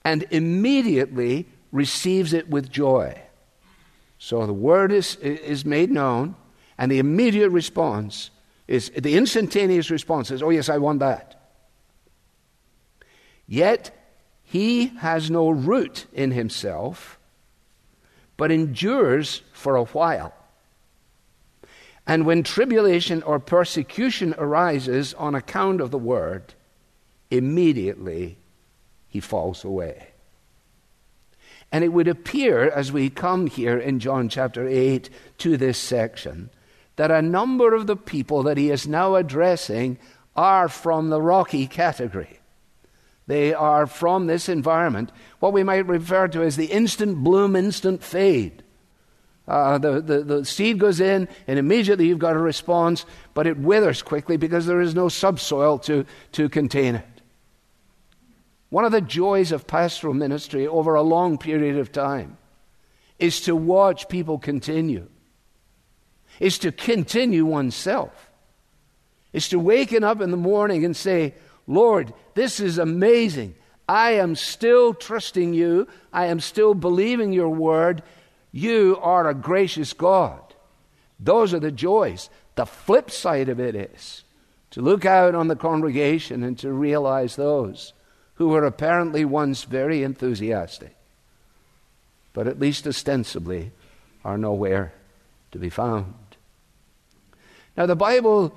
and 0.03 0.23
immediately 0.29 1.47
receives 1.71 2.33
it 2.33 2.49
with 2.49 2.71
joy. 2.71 3.19
So 4.17 4.45
the 4.45 4.53
word 4.53 4.91
is, 4.91 5.15
is 5.17 5.65
made 5.65 5.91
known, 5.91 6.35
and 6.77 6.91
the 6.91 6.99
immediate 6.99 7.49
response 7.49 8.29
is 8.67 8.91
the 8.91 9.17
instantaneous 9.17 9.89
response 9.91 10.31
is, 10.31 10.41
Oh, 10.41 10.49
yes, 10.49 10.69
I 10.69 10.77
want 10.77 10.99
that. 10.99 11.35
Yet 13.47 13.91
he 14.43 14.87
has 14.97 15.29
no 15.29 15.49
root 15.49 16.05
in 16.13 16.31
himself, 16.31 17.14
but 18.37 18.51
endures 18.51 19.41
for 19.53 19.75
a 19.75 19.85
while. 19.85 20.33
And 22.07 22.25
when 22.25 22.43
tribulation 22.43 23.23
or 23.23 23.39
persecution 23.39 24.35
arises 24.37 25.13
on 25.15 25.33
account 25.33 25.81
of 25.81 25.91
the 25.91 25.97
word, 25.97 26.53
immediately 27.31 28.37
he 29.07 29.19
falls 29.19 29.63
away. 29.63 30.09
And 31.71 31.83
it 31.83 31.89
would 31.89 32.07
appear, 32.07 32.69
as 32.69 32.91
we 32.91 33.09
come 33.09 33.47
here 33.47 33.77
in 33.77 33.99
John 33.99 34.29
chapter 34.29 34.67
8 34.67 35.09
to 35.39 35.57
this 35.57 35.77
section, 35.77 36.49
that 36.95 37.11
a 37.11 37.21
number 37.21 37.73
of 37.73 37.87
the 37.87 37.97
people 37.97 38.43
that 38.43 38.57
he 38.57 38.69
is 38.69 38.87
now 38.87 39.15
addressing 39.15 39.97
are 40.35 40.69
from 40.69 41.09
the 41.09 41.21
rocky 41.21 41.65
category. 41.65 42.39
They 43.27 43.53
are 43.53 43.87
from 43.87 44.27
this 44.27 44.49
environment, 44.49 45.11
what 45.39 45.53
we 45.53 45.63
might 45.63 45.87
refer 45.87 46.27
to 46.27 46.43
as 46.43 46.57
the 46.57 46.67
instant 46.67 47.23
bloom, 47.23 47.55
instant 47.55 48.03
fade. 48.03 48.63
Uh, 49.47 49.77
the, 49.77 50.01
the, 50.01 50.23
the 50.23 50.45
seed 50.45 50.79
goes 50.79 50.99
in, 50.99 51.27
and 51.47 51.59
immediately 51.59 52.07
you've 52.07 52.19
got 52.19 52.35
a 52.35 52.39
response, 52.39 53.05
but 53.33 53.47
it 53.47 53.57
withers 53.57 54.01
quickly 54.01 54.37
because 54.37 54.65
there 54.65 54.81
is 54.81 54.95
no 54.95 55.07
subsoil 55.07 55.77
to, 55.79 56.05
to 56.31 56.49
contain 56.49 56.95
it. 56.95 57.21
One 58.69 58.85
of 58.85 58.91
the 58.91 59.01
joys 59.01 59.51
of 59.51 59.67
pastoral 59.67 60.13
ministry 60.13 60.67
over 60.67 60.95
a 60.95 61.01
long 61.01 61.37
period 61.37 61.77
of 61.77 61.91
time 61.91 62.37
is 63.19 63.41
to 63.41 63.55
watch 63.55 64.09
people 64.09 64.37
continue, 64.37 65.07
is 66.39 66.57
to 66.59 66.71
continue 66.71 67.45
oneself, 67.45 68.29
is 69.31 69.47
to 69.49 69.59
waken 69.59 70.03
up 70.03 70.21
in 70.21 70.31
the 70.31 70.37
morning 70.37 70.83
and 70.83 70.95
say, 70.95 71.35
Lord, 71.67 72.13
this 72.33 72.59
is 72.59 72.77
amazing. 72.77 73.55
I 73.87 74.11
am 74.11 74.35
still 74.35 74.93
trusting 74.93 75.53
you. 75.53 75.87
I 76.11 76.27
am 76.27 76.39
still 76.39 76.73
believing 76.73 77.33
your 77.33 77.49
word. 77.49 78.03
You 78.51 78.97
are 79.01 79.27
a 79.27 79.33
gracious 79.33 79.93
God. 79.93 80.41
Those 81.19 81.53
are 81.53 81.59
the 81.59 81.71
joys. 81.71 82.29
The 82.55 82.65
flip 82.65 83.11
side 83.11 83.49
of 83.49 83.59
it 83.59 83.75
is 83.75 84.23
to 84.71 84.81
look 84.81 85.05
out 85.05 85.35
on 85.35 85.47
the 85.47 85.55
congregation 85.55 86.43
and 86.43 86.57
to 86.59 86.71
realize 86.71 87.35
those 87.35 87.93
who 88.35 88.49
were 88.49 88.65
apparently 88.65 89.23
once 89.23 89.63
very 89.63 90.03
enthusiastic, 90.03 90.95
but 92.33 92.47
at 92.47 92.59
least 92.59 92.85
ostensibly 92.85 93.71
are 94.23 94.37
nowhere 94.37 94.93
to 95.51 95.59
be 95.59 95.69
found. 95.69 96.13
Now, 97.77 97.85
the 97.85 97.95
Bible 97.95 98.53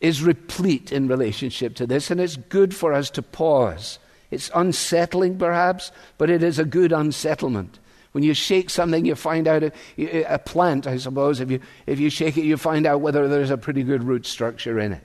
is 0.00 0.22
replete 0.22 0.92
in 0.92 1.08
relationship 1.08 1.74
to 1.76 1.86
this, 1.86 2.10
and 2.10 2.20
it's 2.20 2.36
good 2.36 2.74
for 2.74 2.92
us 2.92 3.10
to 3.10 3.22
pause. 3.22 3.98
It's 4.30 4.50
unsettling, 4.54 5.38
perhaps, 5.38 5.92
but 6.16 6.30
it 6.30 6.42
is 6.42 6.58
a 6.58 6.64
good 6.64 6.92
unsettlement. 6.92 7.78
When 8.12 8.24
you 8.24 8.34
shake 8.34 8.70
something, 8.70 9.04
you 9.04 9.14
find 9.14 9.46
out 9.46 9.62
a, 9.98 10.38
plant, 10.38 10.86
I 10.86 10.96
suppose. 10.96 11.40
If 11.40 11.50
you, 11.50 11.60
if 11.86 12.00
you 12.00 12.10
shake 12.10 12.36
it, 12.36 12.44
you 12.44 12.56
find 12.56 12.86
out 12.86 13.00
whether 13.00 13.28
there's 13.28 13.50
a 13.50 13.58
pretty 13.58 13.82
good 13.82 14.02
root 14.02 14.26
structure 14.26 14.80
in 14.80 14.92
it. 14.92 15.04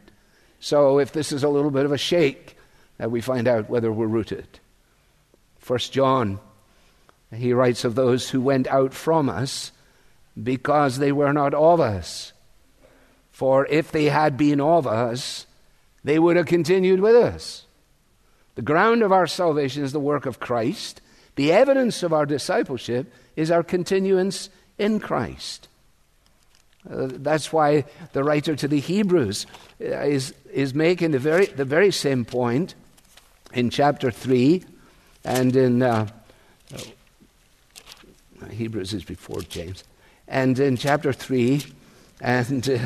So 0.60 1.00
if 1.00 1.12
this 1.12 1.32
is 1.32 1.44
a 1.44 1.50
little 1.50 1.70
bit 1.70 1.86
of 1.86 1.92
a 1.92 1.98
shake, 1.98 2.58
uh, 3.04 3.10
we 3.10 3.22
find 3.22 3.48
out 3.48 3.70
whether 3.70 3.92
we're 3.92 4.08
rooted. 4.08 4.48
First 5.60 5.92
John, 5.92 6.40
he 7.32 7.54
writes 7.54 7.84
of 7.84 7.96
those 7.96 8.30
who 8.30 8.42
went 8.42 8.68
out 8.68 8.94
from 8.94 9.30
us 9.30 9.72
because 10.42 10.98
they 10.98 11.12
were 11.12 11.34
not 11.34 11.54
of 11.54 11.80
us. 11.80 12.34
For 13.36 13.66
if 13.66 13.92
they 13.92 14.06
had 14.06 14.38
been 14.38 14.62
of 14.62 14.88
us, 14.88 15.46
they 16.06 16.18
would 16.18 16.38
have 16.38 16.46
continued 16.46 17.02
with 17.02 17.18
us. 17.18 17.66
The 18.56 18.62
ground 18.62 19.04
of 19.04 19.12
our 19.12 19.28
salvation 19.28 19.84
is 19.84 19.92
the 19.92 20.00
work 20.00 20.26
of 20.26 20.40
Christ. 20.40 21.02
The 21.36 21.52
evidence 21.52 22.02
of 22.02 22.14
our 22.14 22.26
discipleship 22.26 23.12
is 23.36 23.52
our 23.52 23.62
continuance 23.62 24.50
in 24.78 25.02
Christ. 25.02 25.68
Uh, 26.90 27.10
that's 27.12 27.52
why 27.52 27.84
the 28.14 28.24
writer 28.24 28.56
to 28.56 28.70
the 28.70 28.80
Hebrews 28.80 29.48
uh, 29.82 29.84
is, 29.84 30.34
is 30.54 30.74
making 30.74 31.12
the 31.12 31.20
very, 31.20 31.48
the 31.48 31.66
very 31.66 31.92
same 31.92 32.24
point 32.24 32.74
in 33.52 33.70
chapter 33.70 34.12
3 34.12 34.64
and 35.26 35.54
in 35.58 35.82
uh, 35.82 36.08
oh, 36.74 38.48
Hebrews 38.50 38.94
is 38.94 39.04
before 39.04 39.42
James. 39.42 39.84
And 40.26 40.58
in 40.58 40.78
chapter 40.78 41.12
3, 41.12 41.66
and 42.22 42.70
uh, 42.70 42.78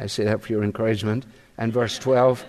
I 0.00 0.06
say 0.06 0.24
that 0.24 0.42
for 0.42 0.52
your 0.52 0.62
encouragement, 0.62 1.26
and 1.56 1.72
verse 1.72 1.98
12. 1.98 2.44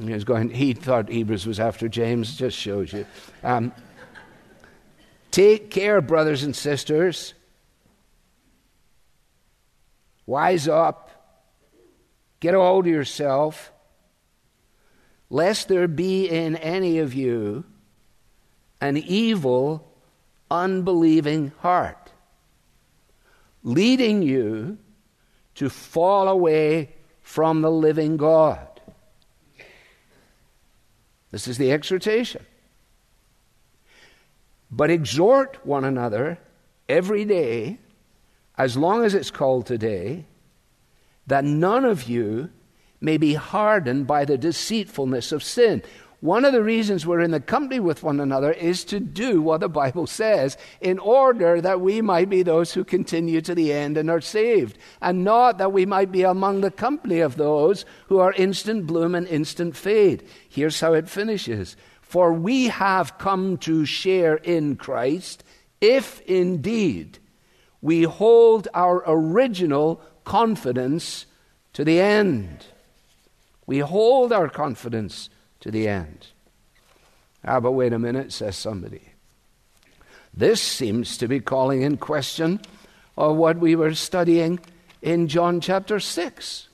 He 0.00 0.12
was 0.12 0.24
going. 0.24 0.50
He 0.50 0.74
thought 0.74 1.08
Hebrews 1.08 1.46
was 1.46 1.58
after 1.58 1.88
James. 1.88 2.36
Just 2.36 2.56
shows 2.56 2.92
you. 2.92 3.06
Um, 3.42 3.72
Take 5.30 5.70
care, 5.70 6.00
brothers 6.00 6.42
and 6.42 6.54
sisters. 6.56 7.34
Wise 10.26 10.68
up. 10.68 11.10
Get 12.40 12.54
a 12.54 12.58
hold 12.58 12.86
of 12.86 12.92
yourself. 12.92 13.72
Lest 15.30 15.68
there 15.68 15.88
be 15.88 16.28
in 16.28 16.56
any 16.56 16.98
of 16.98 17.14
you 17.14 17.64
an 18.80 18.96
evil, 18.96 19.92
unbelieving 20.50 21.52
heart, 21.60 22.12
leading 23.62 24.22
you 24.22 24.78
to 25.58 25.68
fall 25.68 26.28
away 26.28 26.88
from 27.20 27.62
the 27.62 27.70
living 27.70 28.16
God. 28.16 28.80
This 31.32 31.48
is 31.48 31.58
the 31.58 31.72
exhortation. 31.72 32.46
But 34.70 34.90
exhort 34.90 35.58
one 35.66 35.84
another 35.84 36.38
every 36.88 37.24
day, 37.24 37.78
as 38.56 38.76
long 38.76 39.04
as 39.04 39.14
it's 39.14 39.32
called 39.32 39.66
today, 39.66 40.26
that 41.26 41.42
none 41.44 41.84
of 41.84 42.04
you 42.04 42.50
may 43.00 43.16
be 43.16 43.34
hardened 43.34 44.06
by 44.06 44.24
the 44.24 44.38
deceitfulness 44.38 45.32
of 45.32 45.42
sin. 45.42 45.82
One 46.20 46.44
of 46.44 46.52
the 46.52 46.64
reasons 46.64 47.06
we're 47.06 47.20
in 47.20 47.30
the 47.30 47.38
company 47.38 47.78
with 47.78 48.02
one 48.02 48.18
another 48.18 48.50
is 48.52 48.84
to 48.86 48.98
do 48.98 49.40
what 49.40 49.60
the 49.60 49.68
Bible 49.68 50.08
says 50.08 50.56
in 50.80 50.98
order 50.98 51.60
that 51.60 51.80
we 51.80 52.02
might 52.02 52.28
be 52.28 52.42
those 52.42 52.72
who 52.72 52.82
continue 52.82 53.40
to 53.42 53.54
the 53.54 53.72
end 53.72 53.96
and 53.96 54.10
are 54.10 54.20
saved, 54.20 54.78
and 55.00 55.22
not 55.22 55.58
that 55.58 55.72
we 55.72 55.86
might 55.86 56.10
be 56.10 56.24
among 56.24 56.60
the 56.60 56.72
company 56.72 57.20
of 57.20 57.36
those 57.36 57.84
who 58.08 58.18
are 58.18 58.32
instant 58.32 58.84
bloom 58.84 59.14
and 59.14 59.28
instant 59.28 59.76
fade. 59.76 60.24
Here's 60.48 60.80
how 60.80 60.92
it 60.94 61.08
finishes 61.08 61.76
For 62.00 62.32
we 62.32 62.66
have 62.66 63.18
come 63.18 63.56
to 63.58 63.84
share 63.84 64.36
in 64.36 64.74
Christ 64.74 65.44
if 65.80 66.20
indeed 66.22 67.20
we 67.80 68.02
hold 68.02 68.66
our 68.74 69.04
original 69.06 70.00
confidence 70.24 71.26
to 71.74 71.84
the 71.84 72.00
end. 72.00 72.66
We 73.66 73.78
hold 73.78 74.32
our 74.32 74.48
confidence 74.48 75.30
to 75.60 75.70
the 75.70 75.88
end. 75.88 76.28
Ah, 77.44 77.60
but 77.60 77.72
wait 77.72 77.92
a 77.92 77.98
minute, 77.98 78.32
says 78.32 78.56
somebody. 78.56 79.02
This 80.34 80.60
seems 80.60 81.16
to 81.18 81.28
be 81.28 81.40
calling 81.40 81.82
in 81.82 81.96
question 81.96 82.60
of 83.16 83.36
what 83.36 83.58
we 83.58 83.74
were 83.74 83.94
studying 83.94 84.60
in 85.02 85.28
John 85.28 85.60
chapter 85.60 85.98
6. 85.98 86.68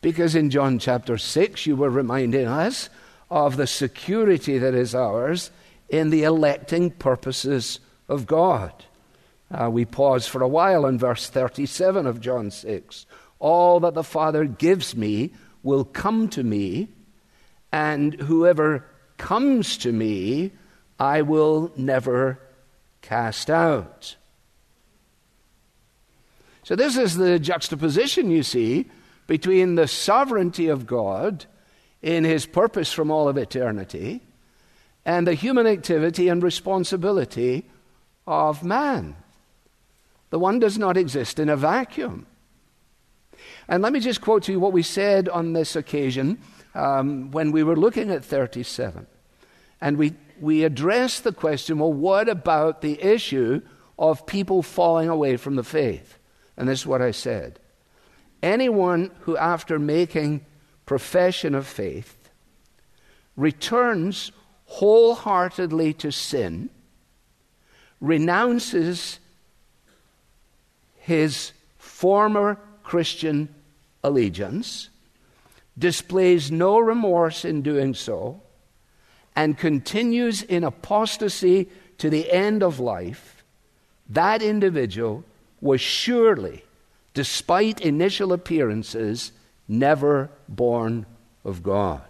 Because 0.00 0.34
in 0.34 0.50
John 0.50 0.78
chapter 0.78 1.16
6, 1.16 1.66
you 1.66 1.76
were 1.76 1.90
reminding 1.90 2.46
us 2.46 2.90
of 3.30 3.56
the 3.56 3.66
security 3.66 4.58
that 4.58 4.74
is 4.74 4.94
ours 4.94 5.50
in 5.88 6.10
the 6.10 6.24
electing 6.24 6.90
purposes 6.90 7.80
of 8.08 8.26
God. 8.26 8.72
Uh, 9.50 9.70
we 9.70 9.84
pause 9.84 10.26
for 10.26 10.42
a 10.42 10.48
while 10.48 10.86
in 10.86 10.98
verse 10.98 11.28
37 11.28 12.06
of 12.06 12.20
John 12.20 12.50
6. 12.50 13.06
All 13.38 13.80
that 13.80 13.94
the 13.94 14.02
Father 14.02 14.44
gives 14.44 14.96
me 14.96 15.32
will 15.62 15.84
come 15.84 16.28
to 16.30 16.42
me, 16.42 16.88
and 17.74 18.14
whoever 18.20 18.84
comes 19.16 19.76
to 19.78 19.90
me, 19.90 20.52
I 21.00 21.22
will 21.22 21.72
never 21.76 22.38
cast 23.02 23.50
out. 23.50 24.14
So, 26.62 26.76
this 26.76 26.96
is 26.96 27.16
the 27.16 27.40
juxtaposition 27.40 28.30
you 28.30 28.44
see 28.44 28.88
between 29.26 29.74
the 29.74 29.88
sovereignty 29.88 30.68
of 30.68 30.86
God 30.86 31.46
in 32.00 32.22
his 32.22 32.46
purpose 32.46 32.92
from 32.92 33.10
all 33.10 33.28
of 33.28 33.36
eternity 33.36 34.20
and 35.04 35.26
the 35.26 35.34
human 35.34 35.66
activity 35.66 36.28
and 36.28 36.44
responsibility 36.44 37.64
of 38.24 38.62
man. 38.62 39.16
The 40.30 40.38
one 40.38 40.60
does 40.60 40.78
not 40.78 40.96
exist 40.96 41.40
in 41.40 41.48
a 41.48 41.56
vacuum. 41.56 42.28
And 43.66 43.82
let 43.82 43.92
me 43.92 43.98
just 43.98 44.20
quote 44.20 44.44
to 44.44 44.52
you 44.52 44.60
what 44.60 44.72
we 44.72 44.84
said 44.84 45.28
on 45.28 45.54
this 45.54 45.74
occasion 45.74 46.38
um, 46.74 47.30
when 47.30 47.52
we 47.52 47.62
were 47.62 47.76
looking 47.76 48.10
at 48.10 48.24
37. 48.24 49.06
And 49.80 49.96
we, 49.96 50.14
we 50.40 50.64
addressed 50.64 51.24
the 51.24 51.32
question 51.32 51.78
well, 51.78 51.92
what 51.92 52.28
about 52.28 52.80
the 52.80 53.00
issue 53.02 53.62
of 53.98 54.26
people 54.26 54.62
falling 54.62 55.08
away 55.08 55.36
from 55.36 55.56
the 55.56 55.64
faith? 55.64 56.18
And 56.56 56.68
this 56.68 56.80
is 56.80 56.86
what 56.86 57.02
I 57.02 57.10
said. 57.10 57.58
Anyone 58.42 59.10
who, 59.20 59.36
after 59.36 59.78
making 59.78 60.44
profession 60.86 61.54
of 61.54 61.66
faith, 61.66 62.30
returns 63.36 64.32
wholeheartedly 64.66 65.94
to 65.94 66.10
sin, 66.10 66.70
renounces 68.00 69.18
his 70.96 71.52
former 71.78 72.58
Christian 72.82 73.54
allegiance, 74.02 74.90
displays 75.78 76.50
no 76.50 76.78
remorse 76.78 77.44
in 77.44 77.62
doing 77.62 77.94
so, 77.94 78.40
and 79.36 79.58
continues 79.58 80.42
in 80.42 80.62
apostasy 80.62 81.68
to 81.98 82.08
the 82.10 82.30
end 82.30 82.62
of 82.62 82.78
life, 82.78 83.42
that 84.08 84.42
individual 84.42 85.24
was 85.60 85.80
surely, 85.80 86.64
despite 87.14 87.80
initial 87.80 88.32
appearances, 88.32 89.32
never 89.66 90.30
born 90.48 91.06
of 91.44 91.62
God. 91.62 92.02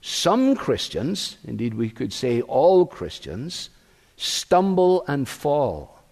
Some 0.00 0.54
Christians, 0.54 1.38
indeed 1.44 1.74
we 1.74 1.88
could 1.90 2.12
say 2.12 2.42
all 2.42 2.86
Christians, 2.86 3.70
stumble 4.16 5.04
and 5.08 5.28
fall. 5.28 6.02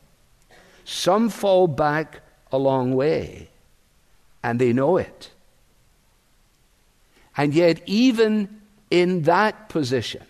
Some 0.84 1.28
fall 1.28 1.66
back 1.66 2.20
a 2.50 2.58
long 2.58 2.94
way, 2.94 3.48
and 4.42 4.60
they 4.60 4.72
know 4.72 4.96
it. 4.96 5.30
And 7.36 7.54
yet, 7.54 7.80
even 7.86 8.60
in 8.90 9.22
that 9.22 9.68
position, 9.68 10.22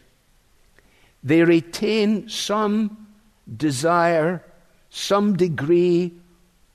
they 1.23 1.43
retain 1.43 2.29
some 2.29 3.09
desire, 3.57 4.45
some 4.91 5.37
degree 5.37 6.13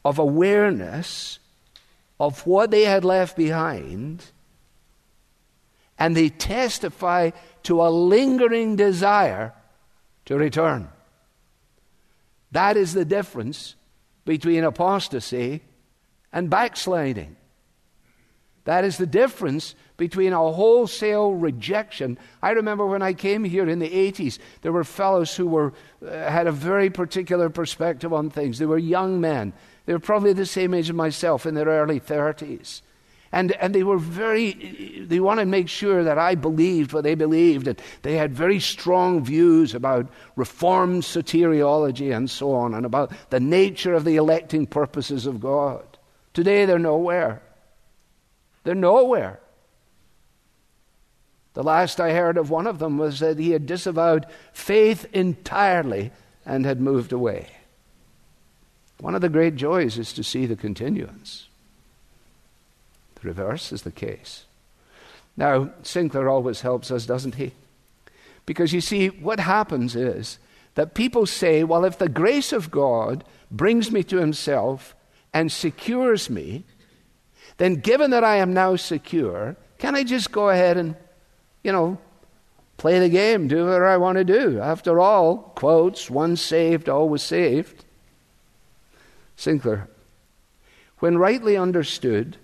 of 0.03 0.19
awareness 0.19 1.39
of 2.19 2.45
what 2.45 2.71
they 2.71 2.83
had 2.83 3.05
left 3.05 3.37
behind, 3.37 4.25
and 5.99 6.15
they 6.15 6.29
testify 6.29 7.31
to 7.63 7.81
a 7.81 7.89
lingering 7.89 8.75
desire 8.75 9.53
to 10.25 10.37
return. 10.37 10.89
That 12.51 12.77
is 12.77 12.93
the 12.93 13.05
difference 13.05 13.75
between 14.25 14.63
apostasy 14.63 15.61
and 16.37 16.51
backsliding. 16.51 17.35
That 18.65 18.83
is 18.85 18.99
the 18.99 19.07
difference 19.07 19.73
between 19.97 20.33
a 20.33 20.51
wholesale 20.51 21.33
rejection. 21.33 22.19
I 22.43 22.51
remember 22.51 22.85
when 22.85 23.01
I 23.01 23.13
came 23.13 23.43
here 23.43 23.67
in 23.67 23.79
the 23.79 23.89
80s, 23.89 24.37
there 24.61 24.71
were 24.71 24.83
fellows 24.83 25.35
who 25.35 25.47
were, 25.47 25.73
uh, 26.05 26.11
had 26.11 26.45
a 26.45 26.51
very 26.51 26.91
particular 26.91 27.49
perspective 27.49 28.13
on 28.13 28.29
things. 28.29 28.59
They 28.59 28.67
were 28.67 28.77
young 28.77 29.19
men. 29.19 29.51
They 29.87 29.93
were 29.93 29.99
probably 29.99 30.31
the 30.33 30.45
same 30.45 30.75
age 30.75 30.91
as 30.91 30.95
myself 30.95 31.47
in 31.47 31.55
their 31.55 31.65
early 31.65 31.99
30s. 31.99 32.81
And, 33.31 33.53
and 33.53 33.73
they 33.73 33.83
were 33.83 33.97
very, 33.97 35.05
they 35.07 35.19
wanted 35.19 35.45
to 35.45 35.49
make 35.49 35.69
sure 35.69 36.03
that 36.03 36.19
I 36.19 36.35
believed 36.35 36.93
what 36.93 37.03
they 37.03 37.15
believed. 37.15 37.67
And 37.67 37.81
they 38.03 38.15
had 38.15 38.31
very 38.31 38.59
strong 38.59 39.23
views 39.23 39.73
about 39.73 40.07
reformed 40.35 41.01
soteriology 41.01 42.15
and 42.15 42.29
so 42.29 42.53
on, 42.53 42.75
and 42.75 42.85
about 42.85 43.11
the 43.31 43.39
nature 43.39 43.95
of 43.95 44.05
the 44.05 44.17
electing 44.17 44.67
purposes 44.67 45.25
of 45.25 45.39
God. 45.39 45.96
Today 46.37 46.65
they're 46.65 46.77
nowhere. 46.77 47.41
They're 48.63 48.75
nowhere. 48.75 49.39
The 51.55 51.63
last 51.63 51.99
I 51.99 52.11
heard 52.11 52.37
of 52.37 52.51
one 52.51 52.67
of 52.67 52.77
them 52.77 52.99
was 52.99 53.21
that 53.21 53.39
he 53.39 53.53
had 53.53 53.65
disavowed 53.65 54.27
faith 54.53 55.07
entirely 55.13 56.11
and 56.45 56.63
had 56.63 56.79
moved 56.79 57.11
away. 57.11 57.47
One 58.99 59.15
of 59.15 59.21
the 59.21 59.29
great 59.29 59.55
joys 59.55 59.97
is 59.97 60.13
to 60.13 60.23
see 60.23 60.45
the 60.45 60.55
continuance. 60.55 61.47
The 63.15 63.29
reverse 63.29 63.71
is 63.71 63.81
the 63.81 63.89
case. 63.89 64.45
Now, 65.35 65.71
Sinclair 65.81 66.29
always 66.29 66.61
helps 66.61 66.91
us, 66.91 67.07
doesn't 67.07 67.33
he? 67.33 67.53
Because 68.45 68.73
you 68.73 68.81
see, 68.81 69.07
what 69.07 69.39
happens 69.39 69.95
is 69.95 70.37
that 70.75 70.93
people 70.93 71.25
say, 71.25 71.63
well, 71.63 71.83
if 71.83 71.97
the 71.97 72.07
grace 72.07 72.53
of 72.53 72.69
God 72.69 73.23
brings 73.49 73.91
me 73.91 74.03
to 74.03 74.17
Himself 74.17 74.93
and 75.37 75.51
secures 75.51 76.31
me, 76.31 76.63
then 77.57 77.75
given 77.75 78.09
that 78.09 78.23
I 78.23 78.37
am 78.37 78.55
now 78.55 78.75
secure, 78.75 79.55
Can 79.77 79.93
I 79.93 80.03
just 80.03 80.31
go 80.31 80.49
ahead 80.49 80.77
and, 80.77 80.95
you 81.61 81.71
know, 81.71 81.99
play 82.77 82.97
the 82.97 83.09
game, 83.09 83.47
do 83.47 83.65
whatever 83.65 83.85
I 83.85 83.97
want 83.97 84.17
to 84.17 84.23
do? 84.23 84.59
After 84.59 84.99
all, 84.99 85.53
quotes, 85.53 86.09
once 86.09 86.41
saved, 86.41 86.89
always 86.89 87.21
saved. 87.21 87.85
Sinclair. 89.35 89.87
When 90.97 91.19
rightly 91.19 91.55
understood, 91.55 92.37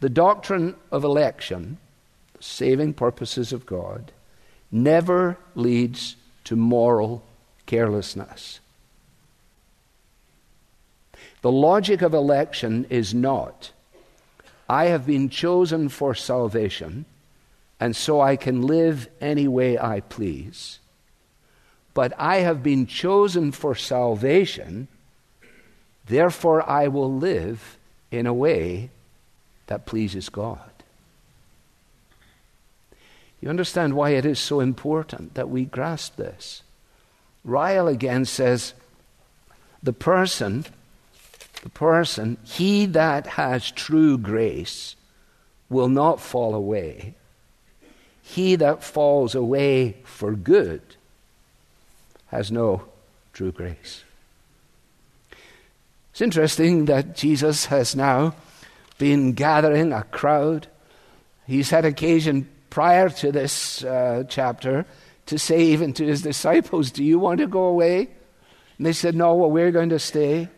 the 0.00 0.08
doctrine 0.08 0.74
of 0.90 1.04
election, 1.04 1.76
the 2.38 2.42
saving 2.42 2.94
purposes 2.94 3.52
of 3.52 3.66
God, 3.66 4.12
never 4.72 5.36
leads 5.54 6.16
to 6.44 6.56
moral 6.56 7.22
carelessness. 7.66 8.60
The 11.42 11.52
logic 11.52 12.02
of 12.02 12.12
election 12.12 12.86
is 12.90 13.14
not, 13.14 13.72
I 14.68 14.86
have 14.86 15.06
been 15.06 15.30
chosen 15.30 15.88
for 15.88 16.14
salvation, 16.14 17.06
and 17.80 17.96
so 17.96 18.20
I 18.20 18.36
can 18.36 18.62
live 18.62 19.08
any 19.20 19.48
way 19.48 19.78
I 19.78 20.00
please. 20.00 20.78
But 21.94 22.12
I 22.18 22.36
have 22.38 22.62
been 22.62 22.86
chosen 22.86 23.52
for 23.52 23.74
salvation, 23.74 24.88
therefore 26.06 26.68
I 26.68 26.88
will 26.88 27.12
live 27.12 27.78
in 28.10 28.26
a 28.26 28.34
way 28.34 28.90
that 29.66 29.86
pleases 29.86 30.28
God. 30.28 30.70
You 33.40 33.48
understand 33.48 33.94
why 33.94 34.10
it 34.10 34.26
is 34.26 34.38
so 34.38 34.60
important 34.60 35.34
that 35.34 35.48
we 35.48 35.64
grasp 35.64 36.16
this. 36.16 36.62
Ryle 37.44 37.88
again 37.88 38.26
says, 38.26 38.74
the 39.82 39.94
person, 39.94 40.66
the 41.62 41.68
person, 41.70 42.38
he 42.42 42.86
that 42.86 43.26
has 43.26 43.70
true 43.70 44.16
grace 44.16 44.96
will 45.68 45.88
not 45.88 46.20
fall 46.20 46.54
away. 46.54 47.14
He 48.22 48.56
that 48.56 48.82
falls 48.82 49.34
away 49.34 49.96
for 50.04 50.32
good 50.32 50.82
has 52.28 52.50
no 52.52 52.84
true 53.32 53.52
grace. 53.52 54.04
It's 56.12 56.20
interesting 56.20 56.84
that 56.86 57.16
Jesus 57.16 57.66
has 57.66 57.96
now 57.96 58.34
been 58.98 59.32
gathering 59.32 59.92
a 59.92 60.04
crowd. 60.04 60.68
He's 61.46 61.70
had 61.70 61.84
occasion 61.84 62.48
prior 62.68 63.08
to 63.08 63.32
this 63.32 63.82
uh, 63.84 64.24
chapter 64.28 64.86
to 65.26 65.38
say 65.38 65.62
even 65.62 65.92
to 65.94 66.06
his 66.06 66.22
disciples, 66.22 66.90
Do 66.90 67.02
you 67.04 67.18
want 67.18 67.40
to 67.40 67.46
go 67.46 67.64
away? 67.64 68.08
And 68.76 68.86
they 68.86 68.92
said, 68.92 69.14
No, 69.14 69.34
well, 69.34 69.50
we're 69.50 69.72
going 69.72 69.90
to 69.90 69.98
stay. 69.98 70.48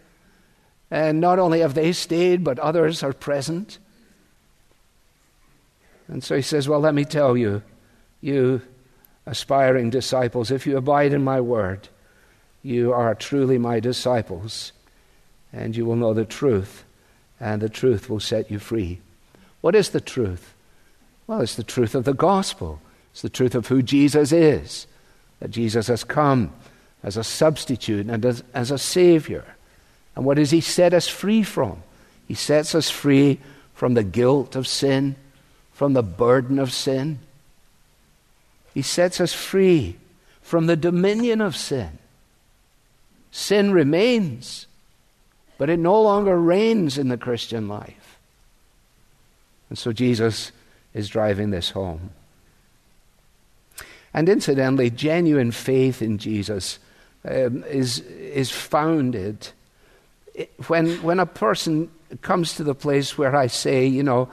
And 0.92 1.22
not 1.22 1.38
only 1.38 1.60
have 1.60 1.72
they 1.72 1.92
stayed, 1.92 2.44
but 2.44 2.58
others 2.58 3.02
are 3.02 3.14
present. 3.14 3.78
And 6.06 6.22
so 6.22 6.36
he 6.36 6.42
says, 6.42 6.68
Well, 6.68 6.80
let 6.80 6.94
me 6.94 7.06
tell 7.06 7.34
you, 7.34 7.62
you 8.20 8.60
aspiring 9.24 9.88
disciples, 9.88 10.50
if 10.50 10.66
you 10.66 10.76
abide 10.76 11.14
in 11.14 11.24
my 11.24 11.40
word, 11.40 11.88
you 12.62 12.92
are 12.92 13.14
truly 13.14 13.56
my 13.56 13.80
disciples, 13.80 14.72
and 15.50 15.74
you 15.74 15.86
will 15.86 15.96
know 15.96 16.12
the 16.12 16.26
truth, 16.26 16.84
and 17.40 17.62
the 17.62 17.70
truth 17.70 18.10
will 18.10 18.20
set 18.20 18.50
you 18.50 18.58
free. 18.58 19.00
What 19.62 19.74
is 19.74 19.90
the 19.90 20.00
truth? 20.00 20.52
Well, 21.26 21.40
it's 21.40 21.54
the 21.54 21.64
truth 21.64 21.94
of 21.94 22.04
the 22.04 22.12
gospel. 22.12 22.82
It's 23.12 23.22
the 23.22 23.30
truth 23.30 23.54
of 23.54 23.68
who 23.68 23.80
Jesus 23.82 24.30
is, 24.30 24.86
that 25.40 25.52
Jesus 25.52 25.86
has 25.86 26.04
come 26.04 26.52
as 27.02 27.16
a 27.16 27.24
substitute 27.24 28.08
and 28.08 28.22
as, 28.26 28.44
as 28.52 28.70
a 28.70 28.76
Savior. 28.76 29.56
And 30.14 30.24
what 30.24 30.36
does 30.36 30.50
He 30.50 30.60
set 30.60 30.92
us 30.94 31.08
free 31.08 31.42
from? 31.42 31.82
He 32.28 32.34
sets 32.34 32.74
us 32.74 32.90
free 32.90 33.38
from 33.74 33.94
the 33.94 34.04
guilt 34.04 34.56
of 34.56 34.66
sin, 34.66 35.16
from 35.72 35.92
the 35.92 36.02
burden 36.02 36.58
of 36.58 36.72
sin. 36.72 37.18
He 38.74 38.82
sets 38.82 39.20
us 39.20 39.32
free 39.32 39.96
from 40.40 40.66
the 40.66 40.76
dominion 40.76 41.40
of 41.40 41.56
sin. 41.56 41.98
Sin 43.30 43.72
remains, 43.72 44.66
but 45.58 45.70
it 45.70 45.78
no 45.78 46.00
longer 46.00 46.38
reigns 46.38 46.98
in 46.98 47.08
the 47.08 47.16
Christian 47.16 47.68
life. 47.68 48.18
And 49.68 49.78
so 49.78 49.92
Jesus 49.92 50.52
is 50.92 51.08
driving 51.08 51.50
this 51.50 51.70
home. 51.70 52.10
And 54.12 54.28
incidentally, 54.28 54.90
genuine 54.90 55.50
faith 55.50 56.02
in 56.02 56.18
Jesus 56.18 56.78
um, 57.24 57.64
is, 57.64 58.00
is 58.00 58.50
founded 58.50 59.48
when, 60.66 61.02
when 61.02 61.20
a 61.20 61.26
person 61.26 61.90
comes 62.20 62.54
to 62.54 62.64
the 62.64 62.74
place 62.74 63.16
where 63.16 63.34
I 63.34 63.46
say, 63.46 63.86
you 63.86 64.02
know, 64.02 64.30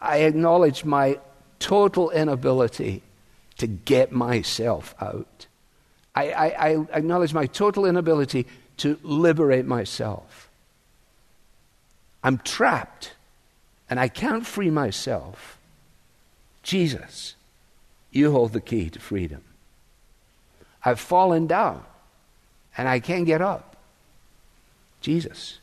I 0.00 0.18
acknowledge 0.18 0.84
my 0.84 1.18
total 1.58 2.10
inability 2.10 3.02
to 3.58 3.66
get 3.66 4.12
myself 4.12 4.94
out. 5.00 5.46
I, 6.14 6.30
I, 6.30 6.46
I 6.46 6.86
acknowledge 6.92 7.34
my 7.34 7.46
total 7.46 7.86
inability 7.86 8.46
to 8.78 8.98
liberate 9.02 9.66
myself. 9.66 10.48
I'm 12.22 12.38
trapped 12.38 13.12
and 13.90 13.98
I 13.98 14.08
can't 14.08 14.46
free 14.46 14.70
myself. 14.70 15.58
Jesus, 16.62 17.34
you 18.10 18.32
hold 18.32 18.52
the 18.52 18.60
key 18.60 18.90
to 18.90 18.98
freedom. 18.98 19.42
I've 20.84 21.00
fallen 21.00 21.46
down 21.46 21.84
and 22.76 22.88
I 22.88 23.00
can't 23.00 23.26
get 23.26 23.40
up. 23.40 23.76
Jesus, 25.00 25.58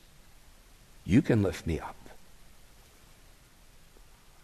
you 1.05 1.21
can 1.21 1.43
lift 1.43 1.67
me 1.67 1.79
up. 1.79 1.95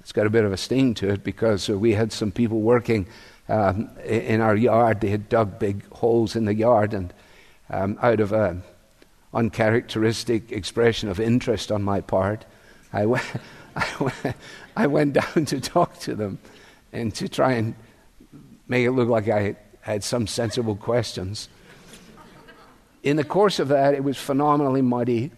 It's 0.02 0.12
got 0.12 0.26
a 0.26 0.32
bit 0.32 0.44
of 0.44 0.52
a 0.52 0.58
sting 0.58 0.94
to 0.96 1.10
it 1.10 1.24
because 1.24 1.70
uh, 1.70 1.78
we 1.78 1.94
had 1.94 2.12
some 2.12 2.32
people 2.32 2.60
working 2.60 3.06
um, 3.48 3.90
in 4.04 4.42
our 4.42 4.56
yard. 4.56 5.00
They 5.00 5.10
had 5.10 5.30
dug 5.30 5.60
big 5.60 5.88
holes 5.92 6.36
in 6.36 6.46
the 6.46 6.56
yard, 6.56 6.94
and 6.94 7.14
um, 7.70 7.98
out 8.02 8.20
of 8.20 8.34
an 8.34 8.64
uncharacteristic 9.34 10.52
expression 10.52 11.08
of 11.10 11.20
interest 11.20 11.72
on 11.72 11.84
my 11.84 12.02
part, 12.02 12.46
I 12.92 13.06
went, 13.06 13.26
I 13.76 13.88
went, 14.00 14.36
I 14.76 14.88
went 14.88 15.14
down 15.14 15.46
to 15.46 15.62
talk 15.62 16.00
to 16.00 16.16
them 16.16 16.40
and 16.92 17.14
to 17.16 17.30
try 17.30 17.54
and 17.54 17.76
make 18.68 18.86
it 18.86 18.92
look 18.92 19.08
like 19.08 19.28
I 19.28 19.56
had 19.82 20.04
some 20.04 20.28
sensible 20.28 20.76
questions. 20.76 21.48
In 23.04 23.18
the 23.18 23.24
course 23.24 23.60
of 23.60 23.70
that, 23.70 23.94
it 23.94 24.04
was 24.04 24.18
phenomenally 24.18 24.82
muddy, 24.82 25.32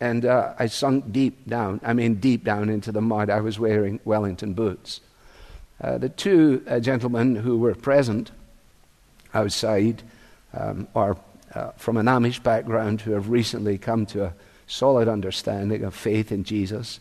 and 0.00 0.24
uh, 0.24 0.54
I 0.58 0.66
sunk 0.66 1.12
deep 1.12 1.46
down. 1.48 1.80
I 1.84 1.92
mean, 1.92 2.16
deep 2.16 2.44
down 2.44 2.68
into 2.68 2.92
the 2.92 3.00
mud. 3.00 3.30
I 3.30 3.40
was 3.40 3.58
wearing 3.58 4.00
Wellington 4.04 4.54
boots. 4.54 5.00
Uh, 5.80 5.98
the 5.98 6.08
two 6.08 6.64
uh, 6.66 6.80
gentlemen 6.80 7.36
who 7.36 7.58
were 7.58 7.74
present 7.74 8.30
outside 9.34 10.02
um, 10.54 10.88
are 10.94 11.16
uh, 11.54 11.70
from 11.76 11.96
an 11.96 12.06
Amish 12.06 12.42
background 12.42 13.02
who 13.02 13.12
have 13.12 13.28
recently 13.28 13.78
come 13.78 14.06
to 14.06 14.24
a 14.24 14.34
solid 14.66 15.08
understanding 15.08 15.84
of 15.84 15.94
faith 15.94 16.32
in 16.32 16.44
Jesus. 16.44 17.00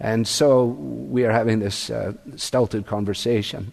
And 0.00 0.26
so 0.26 0.64
we 0.64 1.24
are 1.24 1.32
having 1.32 1.58
this 1.58 1.90
uh, 1.90 2.12
stilted 2.36 2.86
conversation. 2.86 3.72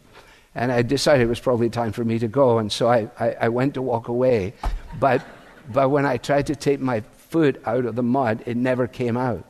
And 0.54 0.72
I 0.72 0.82
decided 0.82 1.24
it 1.24 1.30
was 1.30 1.40
probably 1.40 1.70
time 1.70 1.92
for 1.92 2.04
me 2.04 2.18
to 2.20 2.28
go. 2.28 2.60
And 2.60 2.72
so 2.72 2.88
I, 2.88 3.10
I, 3.20 3.36
I 3.42 3.50
went 3.50 3.74
to 3.74 3.82
walk 3.82 4.08
away. 4.08 4.54
But, 5.00 5.22
but 5.72 5.90
when 5.90 6.06
I 6.06 6.18
tried 6.18 6.48
to 6.48 6.56
take 6.56 6.80
my 6.80 7.02
foot 7.30 7.62
out 7.66 7.86
of 7.86 7.96
the 7.96 8.04
mud, 8.04 8.44
it 8.46 8.58
never 8.58 8.88
came 8.88 9.18
out. 9.18 9.44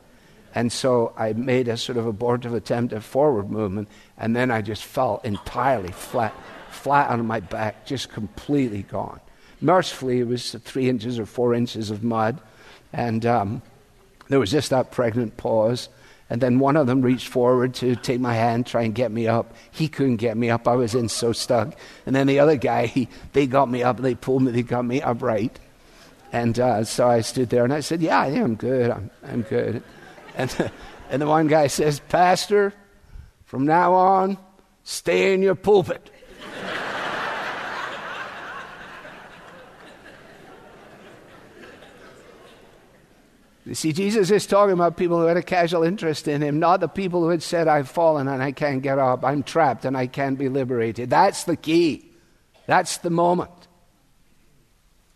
And 0.54 0.72
so 0.72 1.12
I 1.16 1.34
made 1.34 1.68
a 1.68 1.76
sort 1.76 1.98
of 1.98 2.06
abortive 2.06 2.54
attempt 2.54 2.94
at 2.94 3.02
forward 3.02 3.50
movement, 3.50 3.88
and 4.16 4.34
then 4.34 4.50
I 4.50 4.62
just 4.62 4.84
fell 4.84 5.20
entirely 5.22 5.92
flat, 5.92 6.34
flat 6.70 7.10
on 7.10 7.26
my 7.26 7.40
back, 7.40 7.84
just 7.84 8.10
completely 8.10 8.82
gone. 8.82 9.20
Mercifully, 9.60 10.20
it 10.20 10.26
was 10.26 10.52
three 10.52 10.88
inches 10.88 11.18
or 11.18 11.26
four 11.26 11.54
inches 11.54 11.90
of 11.90 12.02
mud, 12.02 12.40
and 12.92 13.26
um, 13.26 13.62
there 14.28 14.40
was 14.40 14.50
just 14.50 14.70
that 14.70 14.90
pregnant 14.92 15.36
pause. 15.36 15.88
And 16.28 16.40
then 16.40 16.58
one 16.58 16.76
of 16.76 16.86
them 16.88 17.02
reached 17.02 17.28
forward 17.28 17.74
to 17.74 17.94
take 17.94 18.18
my 18.18 18.34
hand, 18.34 18.66
try 18.66 18.82
and 18.82 18.94
get 18.94 19.12
me 19.12 19.28
up. 19.28 19.54
He 19.70 19.88
couldn't 19.88 20.16
get 20.16 20.36
me 20.36 20.50
up. 20.50 20.66
I 20.66 20.74
was 20.74 20.94
in 20.94 21.08
so 21.08 21.32
stuck. 21.32 21.76
And 22.04 22.16
then 22.16 22.26
the 22.26 22.40
other 22.40 22.56
guy, 22.56 22.86
he, 22.86 23.08
they 23.32 23.46
got 23.46 23.70
me 23.70 23.84
up. 23.84 23.98
They 23.98 24.16
pulled 24.16 24.42
me. 24.42 24.50
They 24.50 24.62
got 24.62 24.84
me 24.84 25.00
upright. 25.00 25.60
And 26.36 26.60
uh, 26.60 26.84
so 26.84 27.08
I 27.08 27.22
stood 27.22 27.48
there 27.48 27.64
and 27.64 27.72
I 27.72 27.80
said, 27.80 28.02
Yeah, 28.02 28.26
yeah, 28.26 28.44
I'm 28.44 28.56
good. 28.56 28.90
I'm, 28.90 29.10
I'm 29.24 29.40
good. 29.40 29.82
And 30.36 30.70
and 31.10 31.22
the 31.22 31.26
one 31.26 31.46
guy 31.46 31.68
says, 31.68 31.98
Pastor, 31.98 32.74
from 33.46 33.64
now 33.64 33.94
on, 33.94 34.36
stay 34.84 35.32
in 35.32 35.40
your 35.42 35.54
pulpit. 35.54 36.10
You 43.64 43.74
see, 43.74 43.92
Jesus 43.92 44.30
is 44.30 44.46
talking 44.46 44.74
about 44.74 44.96
people 44.96 45.18
who 45.18 45.26
had 45.26 45.36
a 45.36 45.42
casual 45.42 45.82
interest 45.82 46.28
in 46.28 46.40
him, 46.40 46.60
not 46.60 46.78
the 46.78 46.86
people 46.86 47.22
who 47.22 47.30
had 47.30 47.42
said, 47.42 47.66
I've 47.66 47.88
fallen 47.88 48.28
and 48.28 48.40
I 48.40 48.52
can't 48.52 48.80
get 48.80 49.00
up, 49.00 49.24
I'm 49.24 49.42
trapped 49.42 49.84
and 49.84 49.96
I 49.96 50.06
can't 50.06 50.38
be 50.38 50.48
liberated. 50.48 51.10
That's 51.10 51.42
the 51.42 51.56
key. 51.56 52.12
That's 52.66 52.98
the 52.98 53.10
moment. 53.10 53.66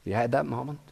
You 0.02 0.14
had 0.14 0.32
that 0.32 0.46
moment? 0.46 0.89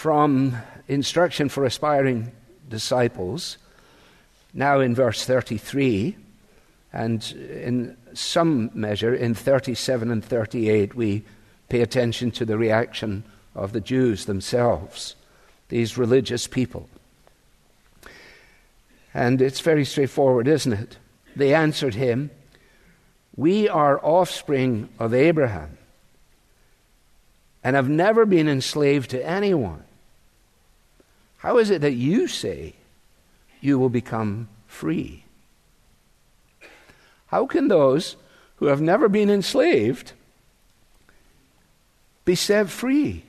From 0.00 0.56
instruction 0.88 1.50
for 1.50 1.66
aspiring 1.66 2.32
disciples, 2.66 3.58
Now, 4.54 4.80
in 4.80 4.94
verse 4.94 5.26
33, 5.26 6.16
and 6.90 7.22
in 7.32 7.98
some 8.14 8.70
measure 8.72 9.14
in 9.14 9.34
37 9.34 10.10
and 10.10 10.24
38, 10.24 10.94
we 10.94 11.22
pay 11.68 11.82
attention 11.82 12.30
to 12.30 12.46
the 12.46 12.56
reaction 12.56 13.24
of 13.54 13.74
the 13.74 13.80
Jews 13.82 14.24
themselves, 14.24 15.16
these 15.68 15.98
religious 15.98 16.46
people. 16.46 16.88
And 19.12 19.42
it's 19.42 19.60
very 19.60 19.84
straightforward, 19.84 20.48
isn't 20.48 20.72
it? 20.72 20.96
They 21.36 21.52
answered 21.52 21.94
him, 21.94 22.30
We 23.36 23.68
are 23.68 24.02
offspring 24.02 24.88
of 24.98 25.12
Abraham 25.12 25.76
and 27.62 27.76
have 27.76 27.90
never 27.90 28.24
been 28.24 28.48
enslaved 28.48 29.10
to 29.10 29.22
anyone. 29.22 29.84
How 31.40 31.56
is 31.56 31.70
it 31.70 31.80
that 31.80 31.94
you 31.94 32.28
say 32.28 32.74
you 33.60 33.78
will 33.78 33.88
become 33.88 34.48
free? 34.66 35.24
How 37.28 37.46
can 37.46 37.68
those 37.68 38.16
who 38.56 38.66
have 38.66 38.82
never 38.82 39.08
been 39.08 39.30
enslaved 39.30 40.12
be 42.26 42.34
set 42.34 42.68
free? 42.68 43.24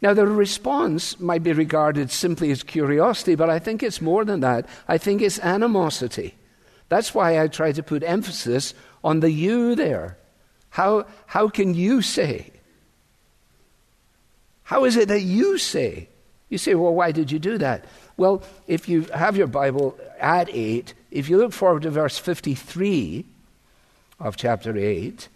Now, 0.00 0.14
the 0.14 0.26
response 0.26 1.20
might 1.20 1.42
be 1.42 1.52
regarded 1.52 2.10
simply 2.10 2.50
as 2.50 2.62
curiosity, 2.62 3.34
but 3.34 3.50
I 3.50 3.58
think 3.58 3.82
it's 3.82 4.00
more 4.00 4.24
than 4.24 4.40
that. 4.40 4.66
I 4.88 4.96
think 4.96 5.20
it's 5.20 5.38
animosity. 5.40 6.34
That's 6.88 7.14
why 7.14 7.42
I 7.42 7.48
try 7.48 7.72
to 7.72 7.82
put 7.82 8.02
emphasis 8.04 8.72
on 9.04 9.20
the 9.20 9.30
you 9.30 9.74
there. 9.74 10.16
How, 10.70 11.04
how 11.26 11.48
can 11.48 11.74
you 11.74 12.00
say? 12.00 12.52
How 14.62 14.86
is 14.86 14.96
it 14.96 15.08
that 15.08 15.20
you 15.20 15.58
say? 15.58 16.08
You 16.48 16.58
say, 16.58 16.74
well, 16.74 16.94
why 16.94 17.12
did 17.12 17.30
you 17.30 17.38
do 17.38 17.58
that? 17.58 17.84
Well, 18.16 18.42
if 18.66 18.88
you 18.88 19.02
have 19.14 19.36
your 19.36 19.48
Bible 19.48 19.98
at 20.20 20.48
8, 20.48 20.94
if 21.10 21.28
you 21.28 21.38
look 21.38 21.52
forward 21.52 21.82
to 21.82 21.90
verse 21.90 22.18
53 22.18 23.24
of 24.20 24.36
chapter 24.36 24.76
8, 24.76 25.28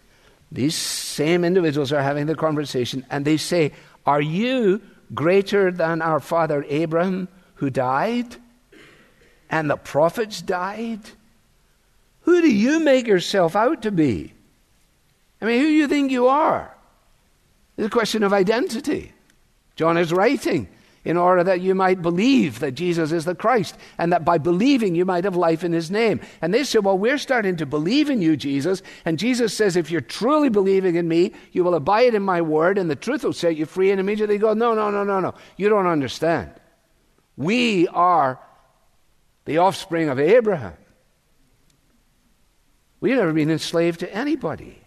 these 0.52 0.74
same 0.74 1.44
individuals 1.44 1.92
are 1.92 2.02
having 2.02 2.26
the 2.26 2.34
conversation 2.34 3.04
and 3.10 3.24
they 3.24 3.36
say, 3.36 3.72
Are 4.06 4.20
you 4.20 4.80
greater 5.12 5.70
than 5.70 6.00
our 6.00 6.20
father 6.20 6.64
Abraham 6.68 7.28
who 7.54 7.70
died? 7.70 8.36
And 9.48 9.68
the 9.68 9.76
prophets 9.76 10.40
died? 10.40 11.00
Who 12.22 12.40
do 12.40 12.52
you 12.52 12.80
make 12.80 13.06
yourself 13.06 13.56
out 13.56 13.82
to 13.82 13.90
be? 13.90 14.32
I 15.42 15.44
mean, 15.44 15.60
who 15.60 15.66
do 15.66 15.72
you 15.72 15.88
think 15.88 16.12
you 16.12 16.28
are? 16.28 16.72
It's 17.76 17.86
a 17.86 17.90
question 17.90 18.22
of 18.22 18.32
identity. 18.32 19.12
John 19.74 19.96
is 19.96 20.12
writing 20.12 20.68
in 21.04 21.16
order 21.16 21.42
that 21.42 21.62
you 21.62 21.74
might 21.74 22.02
believe 22.02 22.58
that 22.58 22.72
Jesus 22.72 23.10
is 23.10 23.24
the 23.24 23.34
Christ, 23.34 23.76
and 23.96 24.12
that 24.12 24.24
by 24.24 24.36
believing 24.36 24.94
you 24.94 25.04
might 25.04 25.24
have 25.24 25.36
life 25.36 25.64
in 25.64 25.72
his 25.72 25.90
name. 25.90 26.20
And 26.42 26.52
they 26.52 26.62
said, 26.62 26.84
Well, 26.84 26.98
we're 26.98 27.18
starting 27.18 27.56
to 27.56 27.66
believe 27.66 28.10
in 28.10 28.20
you, 28.20 28.36
Jesus. 28.36 28.82
And 29.04 29.18
Jesus 29.18 29.54
says, 29.54 29.76
If 29.76 29.90
you're 29.90 30.02
truly 30.02 30.50
believing 30.50 30.96
in 30.96 31.08
me, 31.08 31.32
you 31.52 31.64
will 31.64 31.74
abide 31.74 32.14
in 32.14 32.22
my 32.22 32.42
word, 32.42 32.76
and 32.76 32.90
the 32.90 32.96
truth 32.96 33.24
will 33.24 33.32
set 33.32 33.56
you 33.56 33.64
free. 33.64 33.90
And 33.90 33.98
immediately 33.98 34.36
they 34.36 34.40
go, 34.40 34.52
No, 34.52 34.74
no, 34.74 34.90
no, 34.90 35.04
no, 35.04 35.20
no. 35.20 35.34
You 35.56 35.70
don't 35.70 35.86
understand. 35.86 36.50
We 37.36 37.88
are 37.88 38.38
the 39.46 39.58
offspring 39.58 40.10
of 40.10 40.20
Abraham. 40.20 40.76
We've 43.00 43.16
never 43.16 43.32
been 43.32 43.50
enslaved 43.50 44.00
to 44.00 44.14
anybody. 44.14 44.78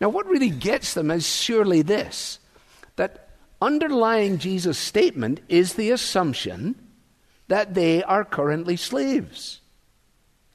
Now, 0.00 0.08
what 0.08 0.26
really 0.26 0.50
gets 0.50 0.94
them 0.94 1.12
is 1.12 1.24
surely 1.24 1.82
this 1.82 2.40
that 2.96 3.28
underlying 3.62 4.38
Jesus' 4.38 4.76
statement 4.76 5.40
is 5.48 5.74
the 5.74 5.90
assumption 5.92 6.74
that 7.48 7.74
they 7.74 8.02
are 8.02 8.24
currently 8.24 8.76
slaves. 8.76 9.60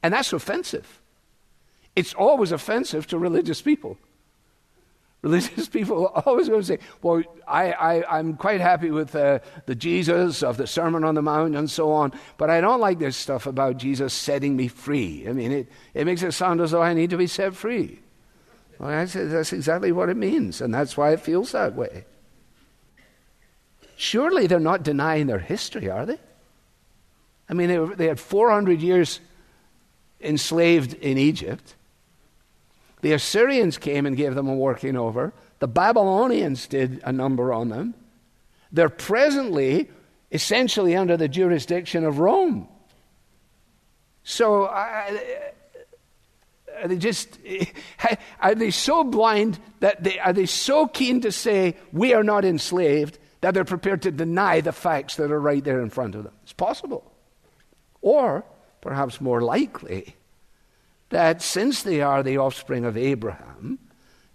And 0.04 0.14
that's 0.14 0.34
offensive. 0.34 1.00
It's 1.96 2.14
always 2.14 2.52
offensive 2.52 3.08
to 3.08 3.18
religious 3.18 3.62
people. 3.62 3.98
Religious 5.22 5.68
people 5.78 6.08
always 6.08 6.50
going 6.50 6.62
to 6.62 6.68
say, 6.68 6.80
Well, 7.02 7.24
I, 7.48 7.72
I, 7.72 8.20
am 8.20 8.36
quite 8.36 8.62
happy 8.62 8.92
with 8.92 9.16
uh, 9.16 9.40
the 9.66 9.74
Jesus 9.74 10.44
of 10.44 10.58
the 10.58 10.68
Sermon 10.68 11.04
on 11.04 11.16
the 11.16 11.24
Mount 11.24 11.56
and 11.56 11.72
so 11.72 11.92
on, 11.92 12.14
but 12.38 12.50
I 12.50 12.62
don't 12.62 12.80
like 12.80 13.00
this 13.00 13.18
stuff 13.18 13.48
about 13.48 13.78
Jesus 13.78 14.14
setting 14.14 14.56
me 14.56 14.68
free. 14.68 15.26
I 15.28 15.34
mean, 15.34 15.52
it, 15.52 15.68
it 15.96 16.06
makes 16.06 16.22
it 16.22 16.34
sound 16.34 16.62
as 16.62 16.72
though 16.72 16.84
I 16.84 16.94
need 16.94 17.10
to 17.10 17.18
be 17.18 17.28
set 17.28 17.56
free. 17.56 18.00
Well, 18.78 18.90
that's, 18.90 19.14
that's 19.14 19.54
exactly 19.54 19.92
what 19.92 20.10
it 20.10 20.18
means, 20.18 20.62
and 20.62 20.72
that's 20.72 20.96
why 20.96 21.14
it 21.14 21.20
feels 21.20 21.54
that 21.54 21.74
way. 21.74 22.06
Surely 23.98 24.46
they're 24.46 24.60
not 24.60 24.84
denying 24.84 25.26
their 25.26 25.40
history, 25.40 25.90
are 25.90 26.06
they? 26.06 26.20
I 27.50 27.54
mean, 27.54 27.68
they, 27.68 27.96
they 27.96 28.08
had 28.08 28.20
400 28.20 28.80
years 28.80 29.20
enslaved 30.22 30.94
in 30.94 31.18
Egypt. 31.18 31.76
The 33.02 33.14
Assyrians 33.14 33.80
came 33.80 34.06
and 34.06 34.16
gave 34.16 34.36
them 34.36 34.48
a 34.48 34.56
working 34.56 34.96
over. 34.96 35.34
The 35.60 35.68
Babylonians 35.68 36.68
did 36.68 37.02
a 37.04 37.12
number 37.12 37.52
on 37.52 37.70
them. 37.70 37.96
They're 38.72 38.90
presently 38.90 39.90
essentially 40.32 40.96
under 40.96 41.18
the 41.18 41.28
jurisdiction 41.28 42.04
of 42.04 42.20
Rome. 42.20 42.68
So, 44.24 44.68
are 44.68 45.10
they 46.86 46.98
just 46.98 47.40
are 48.40 48.54
they 48.54 48.70
so 48.70 49.04
blind 49.04 49.58
that 49.80 50.04
they 50.04 50.20
are 50.20 50.34
they 50.34 50.46
so 50.46 50.86
keen 50.86 51.22
to 51.22 51.32
say 51.32 51.76
we 51.92 52.14
are 52.14 52.24
not 52.24 52.46
enslaved 52.46 53.18
that 53.42 53.54
they're 53.54 53.66
prepared 53.66 54.02
to 54.04 54.12
deny 54.12 54.62
the 54.62 54.72
facts 54.72 55.16
that 55.16 55.32
are 55.32 55.40
right 55.40 55.64
there 55.64 55.82
in 55.82 55.90
front 55.90 56.16
of 56.16 56.24
them. 56.24 56.34
It's 56.44 56.54
possible. 56.54 57.12
Or, 58.02 58.46
perhaps 58.82 59.22
more 59.22 59.42
likely, 59.42 60.16
that 61.10 61.42
since 61.42 61.84
they 61.84 62.02
are 62.02 62.24
the 62.24 62.38
offspring 62.38 62.86
of 62.86 62.98
Abraham, 62.98 63.80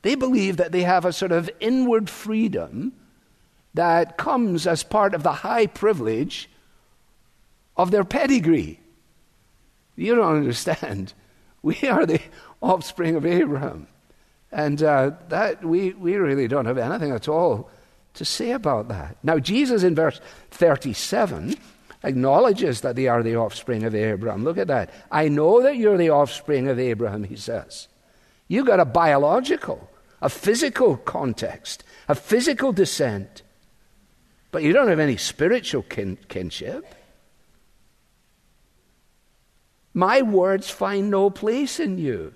they 0.02 0.14
believe 0.14 0.56
that 0.56 0.72
they 0.72 0.82
have 0.82 1.04
a 1.04 1.12
sort 1.12 1.32
of 1.32 1.50
inward 1.60 2.08
freedom 2.10 2.92
that 3.74 4.18
comes 4.18 4.66
as 4.66 4.82
part 4.82 5.14
of 5.14 5.22
the 5.22 5.32
high 5.32 5.66
privilege 5.66 6.50
of 7.76 7.90
their 7.90 8.04
pedigree. 8.04 8.80
You 9.96 10.14
don't 10.14 10.36
understand. 10.36 11.14
We 11.64 11.76
are 11.82 12.04
the 12.06 12.20
offspring 12.60 13.14
of 13.14 13.24
Abraham. 13.24 13.86
And 14.50 14.82
uh, 14.82 15.12
that 15.28 15.64
we, 15.64 15.92
we 15.92 16.16
really 16.16 16.48
don't 16.48 16.64
have 16.64 16.76
anything 16.76 17.12
at 17.12 17.28
all 17.28 17.70
to 18.14 18.24
say 18.24 18.52
about 18.52 18.88
that. 18.88 19.16
Now, 19.22 19.38
Jesus 19.38 19.82
in 19.82 19.94
verse 19.94 20.20
37 20.50 21.56
acknowledges 22.04 22.80
that 22.80 22.96
they 22.96 23.08
are 23.08 23.22
the 23.22 23.36
offspring 23.36 23.84
of 23.84 23.94
Abraham. 23.94 24.44
Look 24.44 24.58
at 24.58 24.66
that. 24.66 24.90
I 25.10 25.28
know 25.28 25.62
that 25.62 25.76
you're 25.76 25.96
the 25.96 26.10
offspring 26.10 26.68
of 26.68 26.78
Abraham, 26.78 27.24
he 27.24 27.36
says. 27.36 27.88
You've 28.48 28.66
got 28.66 28.80
a 28.80 28.84
biological, 28.84 29.90
a 30.20 30.28
physical 30.28 30.96
context, 30.96 31.84
a 32.08 32.14
physical 32.14 32.72
descent, 32.72 33.42
but 34.50 34.62
you 34.62 34.72
don't 34.72 34.88
have 34.88 34.98
any 34.98 35.16
spiritual 35.16 35.82
kin- 35.82 36.18
kinship. 36.28 36.94
My 39.94 40.22
words 40.22 40.70
find 40.70 41.10
no 41.10 41.30
place 41.30 41.78
in 41.78 41.98
you. 41.98 42.34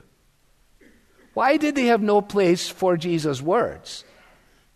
Why 1.35 1.59
did 1.59 1.75
they 1.75 1.87
have 1.87 2.01
no 2.01 2.23
place 2.23 2.69
for 2.69 2.97
Jesus' 2.97 3.43
words? 3.43 4.05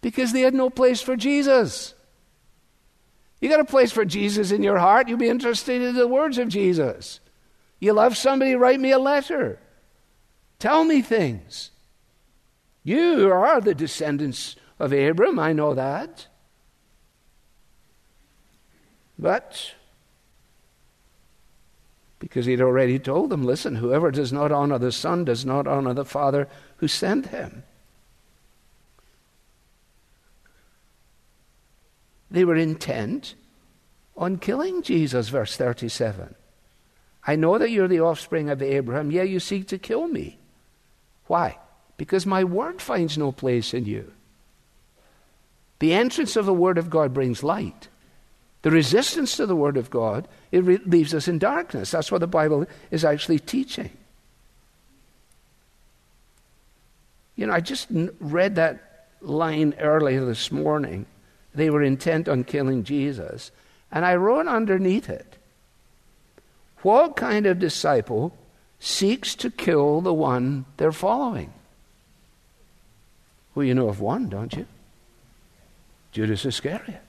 Because 0.00 0.32
they 0.32 0.40
had 0.40 0.54
no 0.54 0.70
place 0.70 1.02
for 1.02 1.16
Jesus. 1.16 1.94
You 3.40 3.48
got 3.48 3.60
a 3.60 3.64
place 3.64 3.92
for 3.92 4.04
Jesus 4.04 4.50
in 4.50 4.62
your 4.62 4.78
heart, 4.78 5.08
you'll 5.08 5.18
be 5.18 5.28
interested 5.28 5.80
in 5.80 5.94
the 5.94 6.08
words 6.08 6.38
of 6.38 6.48
Jesus. 6.48 7.20
You 7.78 7.92
love 7.94 8.16
somebody, 8.16 8.54
write 8.54 8.80
me 8.80 8.90
a 8.90 8.98
letter. 8.98 9.58
Tell 10.58 10.84
me 10.84 11.00
things. 11.00 11.70
You 12.84 13.30
are 13.32 13.60
the 13.60 13.74
descendants 13.74 14.56
of 14.78 14.92
Abram, 14.92 15.38
I 15.38 15.52
know 15.52 15.74
that. 15.74 16.26
But 19.18 19.74
because 22.18 22.46
he'd 22.46 22.60
already 22.60 22.98
told 22.98 23.30
them, 23.30 23.44
listen, 23.44 23.76
whoever 23.76 24.10
does 24.10 24.32
not 24.32 24.52
honor 24.52 24.78
the 24.78 24.92
Son 24.92 25.24
does 25.24 25.44
not 25.44 25.66
honor 25.66 25.94
the 25.94 26.04
Father 26.04 26.48
who 26.76 26.88
sent 26.88 27.28
him. 27.28 27.64
They 32.30 32.44
were 32.44 32.56
intent 32.56 33.34
on 34.16 34.38
killing 34.38 34.82
Jesus, 34.82 35.28
verse 35.28 35.56
37. 35.56 36.34
I 37.26 37.36
know 37.36 37.58
that 37.58 37.70
you're 37.70 37.88
the 37.88 38.00
offspring 38.00 38.48
of 38.48 38.62
Abraham, 38.62 39.10
yet 39.10 39.28
you 39.28 39.40
seek 39.40 39.68
to 39.68 39.78
kill 39.78 40.08
me. 40.08 40.38
Why? 41.26 41.58
Because 41.96 42.24
my 42.26 42.44
word 42.44 42.80
finds 42.80 43.18
no 43.18 43.32
place 43.32 43.74
in 43.74 43.84
you. 43.84 44.12
The 45.80 45.92
entrance 45.94 46.36
of 46.36 46.46
the 46.46 46.54
word 46.54 46.78
of 46.78 46.90
God 46.90 47.12
brings 47.12 47.42
light. 47.42 47.88
The 48.62 48.70
resistance 48.70 49.36
to 49.36 49.46
the 49.46 49.56
word 49.56 49.76
of 49.76 49.90
God, 49.90 50.28
it 50.52 50.62
re- 50.64 50.78
leaves 50.84 51.14
us 51.14 51.28
in 51.28 51.38
darkness. 51.38 51.90
That's 51.90 52.12
what 52.12 52.20
the 52.20 52.26
Bible 52.26 52.66
is 52.90 53.04
actually 53.04 53.38
teaching. 53.38 53.90
You 57.36 57.46
know, 57.46 57.54
I 57.54 57.60
just 57.60 57.88
read 58.20 58.56
that 58.56 59.08
line 59.22 59.74
earlier 59.78 60.24
this 60.26 60.52
morning. 60.52 61.06
They 61.54 61.70
were 61.70 61.82
intent 61.82 62.28
on 62.28 62.44
killing 62.44 62.84
Jesus. 62.84 63.50
And 63.90 64.04
I 64.04 64.14
wrote 64.14 64.46
underneath 64.46 65.08
it 65.08 65.36
What 66.82 67.16
kind 67.16 67.46
of 67.46 67.58
disciple 67.58 68.36
seeks 68.78 69.34
to 69.36 69.50
kill 69.50 70.00
the 70.00 70.14
one 70.14 70.64
they're 70.76 70.92
following? 70.92 71.52
Well, 73.54 73.64
you 73.64 73.74
know 73.74 73.88
of 73.88 74.00
one, 74.00 74.28
don't 74.28 74.52
you? 74.54 74.66
Judas 76.12 76.44
Iscariot. 76.44 77.02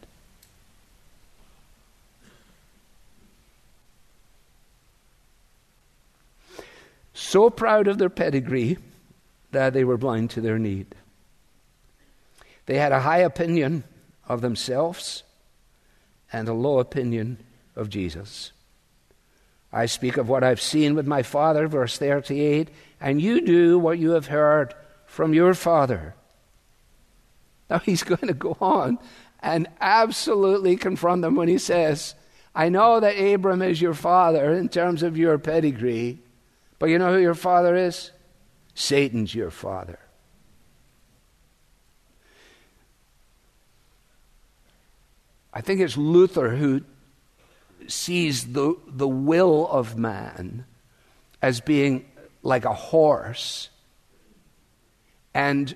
So 7.14 7.50
proud 7.50 7.88
of 7.88 7.98
their 7.98 8.10
pedigree 8.10 8.78
that 9.52 9.74
they 9.74 9.84
were 9.84 9.98
blind 9.98 10.32
to 10.32 10.42
their 10.42 10.60
need. 10.60 10.88
They 12.66 12.78
had 12.78 12.92
a 12.92 13.00
high 13.00 13.20
opinion 13.20 13.84
of 14.28 14.42
themselves 14.42 15.24
and 16.32 16.48
a 16.48 16.54
low 16.54 16.80
opinion 16.80 17.38
of 17.76 17.90
Jesus. 17.90 18.52
I 19.74 19.86
speak 19.86 20.18
of 20.18 20.28
what 20.28 20.44
I've 20.44 20.62
seen 20.62 20.96
with 20.96 21.08
my 21.08 21.24
father, 21.24 21.68
verse 21.68 21.98
38, 21.98 22.70
and 23.00 23.22
you 23.22 23.42
do 23.42 23.80
what 23.80 24.00
you 24.00 24.12
have 24.12 24.28
heard 24.28 24.74
from 25.06 25.34
your 25.34 25.54
father. 25.54 26.16
Now 27.70 27.80
he's 27.86 28.04
going 28.04 28.28
to 28.28 28.34
go 28.34 28.58
on 28.60 29.00
and 29.42 29.68
absolutely 29.80 30.76
confront 30.76 31.22
them 31.22 31.36
when 31.36 31.48
he 31.48 31.58
says, 31.58 32.16
I 32.54 32.70
know 32.70 33.00
that 33.00 33.18
Abram 33.18 33.62
is 33.62 33.82
your 33.82 33.94
father 33.94 34.54
in 34.54 34.68
terms 34.70 35.04
of 35.04 35.18
your 35.18 35.38
pedigree, 35.38 36.20
but 36.80 36.90
you 36.90 37.00
know 37.00 37.14
who 37.14 37.20
your 37.20 37.34
father 37.34 37.76
is? 37.76 38.12
Satan's 38.76 39.34
your 39.34 39.52
father. 39.52 40.00
I 45.54 45.62
think 45.62 45.82
it's 45.82 45.98
Luther 45.98 46.56
who 46.56 46.82
sees 47.88 48.54
the, 48.54 48.76
the 48.88 49.08
will 49.08 49.68
of 49.68 49.98
man 49.98 50.66
as 51.42 51.60
being 51.60 52.06
like 52.44 52.66
a 52.66 52.74
horse. 52.74 53.70
And 55.34 55.76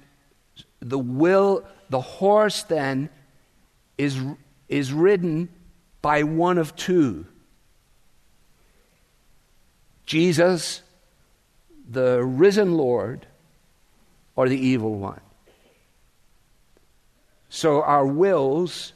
the 0.79 0.99
will, 0.99 1.65
the 1.89 2.01
horse 2.01 2.63
then 2.63 3.09
is, 3.97 4.19
is 4.69 4.93
ridden 4.93 5.49
by 6.01 6.23
one 6.23 6.57
of 6.57 6.75
two 6.75 7.25
Jesus, 10.05 10.83
the 11.89 12.23
risen 12.23 12.77
Lord, 12.77 13.25
or 14.35 14.47
the 14.47 14.57
evil 14.57 14.93
one. 14.93 15.21
So 17.49 17.81
our 17.81 18.05
wills 18.05 18.93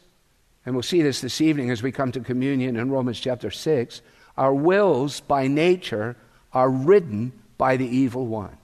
and 0.70 0.76
we'll 0.76 0.84
see 0.84 1.02
this 1.02 1.22
this 1.22 1.42
evening 1.42 1.72
as 1.72 1.82
we 1.82 1.92
come 1.92 2.12
to 2.12 2.20
communion 2.20 2.76
in 2.76 2.92
Romans 2.92 3.20
chapter 3.20 3.50
6, 3.50 4.04
our 4.38 4.54
wills 4.54 5.20
by 5.20 5.48
nature 5.48 6.16
are 6.54 6.70
ridden 6.70 7.32
by 7.58 7.76
the 7.76 7.88
evil 7.88 8.28
one. 8.28 8.56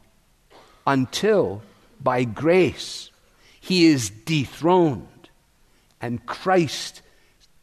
Until 0.85 1.63
by 1.99 2.23
grace 2.23 3.09
he 3.59 3.87
is 3.87 4.11
dethroned. 4.11 5.29
And 5.99 6.23
Christ 6.27 7.01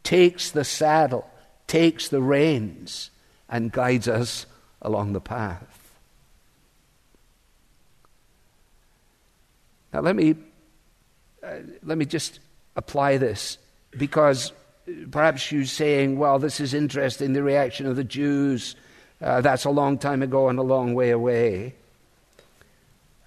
takes 0.02 0.50
the 0.50 0.64
saddle, 0.64 1.30
takes 1.68 2.08
the 2.08 2.20
reins, 2.20 3.12
and 3.48 3.70
guides 3.70 4.08
us 4.08 4.46
along 4.80 5.12
the 5.12 5.20
path. 5.20 5.94
Now, 9.92 10.00
let 10.00 10.16
me, 10.16 10.34
uh, 11.44 11.58
let 11.84 11.96
me 11.96 12.06
just 12.06 12.40
apply 12.74 13.18
this 13.18 13.58
because 13.96 14.52
perhaps 15.10 15.52
you're 15.52 15.64
saying, 15.64 16.18
well, 16.18 16.38
this 16.38 16.60
is 16.60 16.74
interesting, 16.74 17.32
the 17.32 17.42
reaction 17.42 17.86
of 17.86 17.96
the 17.96 18.04
Jews. 18.04 18.76
Uh, 19.20 19.40
that's 19.40 19.64
a 19.64 19.70
long 19.70 19.98
time 19.98 20.22
ago 20.22 20.48
and 20.48 20.58
a 20.58 20.62
long 20.62 20.94
way 20.94 21.10
away. 21.10 21.74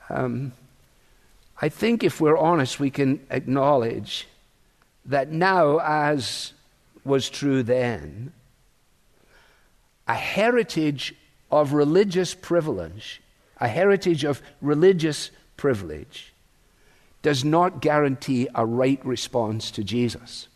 Um, 0.10 0.52
I 1.62 1.70
think 1.70 2.04
if 2.04 2.20
we're 2.20 2.38
honest, 2.38 2.80
we 2.80 2.90
can 2.90 3.26
acknowledge 3.30 4.28
that 5.06 5.32
now, 5.32 5.80
as 5.80 6.52
was 7.04 7.30
true 7.30 7.64
then, 7.64 8.34
a 10.08 10.16
heritage 10.16 11.16
of 11.52 11.74
religious 11.74 12.34
privilege, 12.34 13.22
a 13.60 13.68
heritage 13.68 14.24
of 14.24 14.42
religious 14.62 15.32
privilege, 15.58 16.34
does 17.22 17.46
not 17.46 17.82
guarantee 17.82 18.48
a 18.54 18.66
right 18.66 19.04
response 19.06 19.72
to 19.72 19.84
Jesus. 19.84 20.48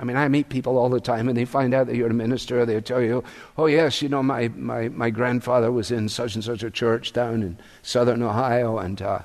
I 0.00 0.04
mean, 0.04 0.16
I 0.16 0.28
meet 0.28 0.48
people 0.48 0.78
all 0.78 0.88
the 0.88 1.00
time 1.00 1.28
and 1.28 1.36
they 1.36 1.44
find 1.44 1.74
out 1.74 1.88
that 1.88 1.96
you're 1.96 2.10
a 2.10 2.14
minister. 2.14 2.64
They'll 2.64 2.80
tell 2.80 3.02
you, 3.02 3.24
oh, 3.56 3.66
yes, 3.66 4.00
you 4.00 4.08
know, 4.08 4.22
my, 4.22 4.48
my, 4.48 4.88
my 4.88 5.10
grandfather 5.10 5.72
was 5.72 5.90
in 5.90 6.08
such 6.08 6.36
and 6.36 6.44
such 6.44 6.62
a 6.62 6.70
church 6.70 7.12
down 7.12 7.42
in 7.42 7.58
southern 7.82 8.22
Ohio. 8.22 8.78
And, 8.78 9.02
uh, 9.02 9.20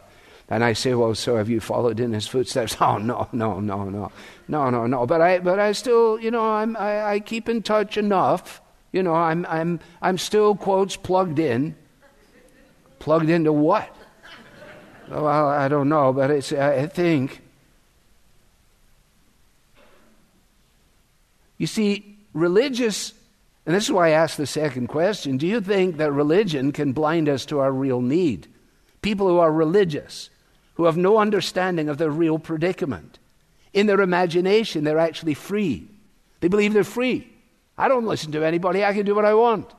and 0.50 0.64
I 0.64 0.74
say, 0.74 0.96
well, 0.96 1.14
so 1.14 1.38
have 1.38 1.48
you 1.48 1.60
followed 1.60 2.00
in 2.00 2.14
his 2.14 2.28
footsteps? 2.28 2.76
Oh, 2.82 2.98
no, 2.98 3.30
no, 3.32 3.60
no, 3.60 3.90
no. 3.90 4.12
No, 4.48 4.70
no, 4.72 4.88
no. 4.88 5.06
But 5.06 5.22
I, 5.22 5.40
but 5.40 5.60
I 5.60 5.74
still, 5.74 6.20
you 6.20 6.32
know, 6.32 6.50
I'm, 6.50 6.76
I, 6.76 7.14
I 7.14 7.20
keep 7.20 7.48
in 7.50 7.62
touch 7.62 7.98
enough. 7.98 8.60
You 8.92 9.04
know, 9.04 9.14
I'm, 9.14 9.46
I'm, 9.48 9.80
I'm 10.02 10.18
still, 10.18 10.56
quotes, 10.56 10.96
plugged 10.96 11.38
in. 11.38 11.76
Plugged 12.98 13.30
into 13.30 13.54
what? 13.54 13.96
Well, 15.10 15.50
I 15.50 15.68
don't 15.68 15.90
know, 15.90 16.14
but 16.14 16.32
it's, 16.32 16.52
I 16.52 16.88
think 16.88 17.43
You 21.58 21.68
see, 21.68 22.18
religious, 22.34 23.14
and 23.66 23.76
this 23.76 23.86
is 23.86 23.92
why 23.92 24.08
I 24.08 24.12
asked 24.12 24.38
the 24.38 24.48
second 24.48 24.88
question 24.88 25.38
do 25.38 25.48
you 25.48 25.62
think 25.62 25.98
that 25.98 26.12
religion 26.12 26.72
can 26.72 26.94
blind 26.94 27.30
us 27.30 27.46
to 27.48 27.60
our 27.60 27.72
real 27.72 28.02
need? 28.02 28.48
People 29.02 29.28
who 29.28 29.40
are 29.40 29.52
religious, 29.52 30.30
who 30.76 30.86
have 30.86 30.98
no 30.98 31.18
understanding 31.18 31.90
of 31.90 31.98
their 31.98 32.10
real 32.10 32.40
predicament. 32.40 33.20
In 33.74 33.88
their 33.88 34.02
imagination, 34.02 34.84
they're 34.84 35.00
actually 35.00 35.34
free. 35.34 35.88
They 36.40 36.48
believe 36.48 36.74
they're 36.74 36.84
free. 36.84 37.28
I 37.78 37.88
don't 37.88 38.06
listen 38.06 38.32
to 38.34 38.46
anybody, 38.46 38.84
I 38.84 38.94
can 38.94 39.06
do 39.06 39.16
what 39.16 39.26
I 39.26 39.34
want. 39.34 39.74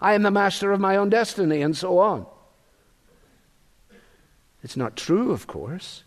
I 0.00 0.14
am 0.14 0.22
the 0.22 0.30
master 0.30 0.72
of 0.72 0.80
my 0.80 0.96
own 0.96 1.08
destiny, 1.08 1.62
and 1.62 1.76
so 1.76 1.98
on. 1.98 2.26
It's 4.62 4.76
not 4.76 4.96
true, 4.96 5.32
of 5.32 5.46
course. 5.46 6.04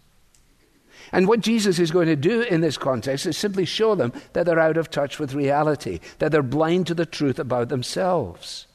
And 1.11 1.27
what 1.27 1.41
Jesus 1.41 1.79
is 1.79 1.91
going 1.91 2.07
to 2.07 2.15
do 2.15 2.41
in 2.41 2.61
this 2.61 2.77
context 2.77 3.25
is 3.25 3.37
simply 3.37 3.65
show 3.65 3.95
them 3.95 4.13
that 4.33 4.45
they're 4.45 4.59
out 4.59 4.77
of 4.77 4.89
touch 4.89 5.19
with 5.19 5.33
reality, 5.33 5.99
that 6.19 6.31
they're 6.31 6.43
blind 6.43 6.87
to 6.87 6.93
the 6.93 7.05
truth 7.05 7.39
about 7.39 7.69
themselves. 7.69 8.67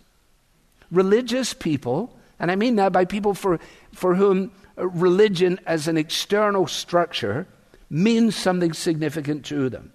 Religious 0.91 1.55
people, 1.55 2.17
and 2.39 2.51
I 2.51 2.57
mean 2.57 2.77
that 2.77 2.93
by 2.93 3.05
people 3.05 3.35
for, 3.35 3.59
for 3.93 4.15
whom 4.15 4.53
religion 4.77 5.59
as 5.67 5.89
an 5.89 5.97
external 5.97 6.67
structure 6.67 7.47
means 7.89 8.37
something 8.37 8.73
significant 8.73 9.45
to 9.47 9.69
them. 9.69 9.93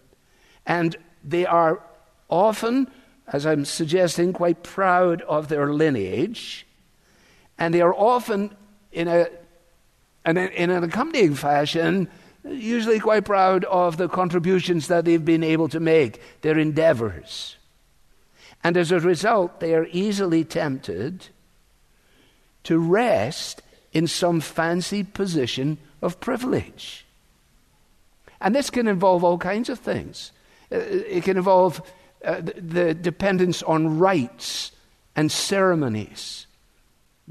And 0.65 0.95
they 1.23 1.45
are 1.45 1.81
often, 2.29 2.89
as 3.27 3.45
I'm 3.45 3.65
suggesting, 3.65 4.33
quite 4.33 4.63
proud 4.63 5.21
of 5.23 5.47
their 5.47 5.73
lineage, 5.73 6.65
and 7.57 7.73
they 7.73 7.81
are 7.81 7.93
often 7.93 8.55
in 8.91 9.07
a 9.07 9.27
in, 10.25 10.37
an 10.37 10.83
accompanying 10.83 11.33
fashion 11.35 12.07
usually 12.43 12.99
quite 12.99 13.25
proud 13.25 13.63
of 13.65 13.97
the 13.97 14.09
contributions 14.09 14.87
that 14.87 15.05
they've 15.05 15.23
been 15.23 15.43
able 15.43 15.69
to 15.69 15.79
make, 15.79 16.21
their 16.41 16.57
endeavors. 16.57 17.57
And 18.63 18.77
as 18.77 18.91
a 18.91 18.99
result, 18.99 19.59
they 19.59 19.73
are 19.73 19.87
easily 19.91 20.43
tempted 20.43 21.27
to 22.63 22.77
rest 22.77 23.61
in 23.93 24.07
some 24.07 24.39
fancy 24.39 25.03
position 25.03 25.77
of 26.01 26.19
privilege. 26.19 27.05
And 28.39 28.55
this 28.55 28.69
can 28.69 28.87
involve 28.87 29.23
all 29.23 29.37
kinds 29.37 29.69
of 29.69 29.79
things. 29.79 30.31
Uh, 30.71 30.77
it 30.77 31.23
can 31.23 31.37
involve 31.37 31.81
uh, 32.23 32.41
the 32.41 32.93
dependence 32.93 33.61
on 33.63 33.99
rites 33.99 34.71
and 35.15 35.31
ceremonies 35.31 36.47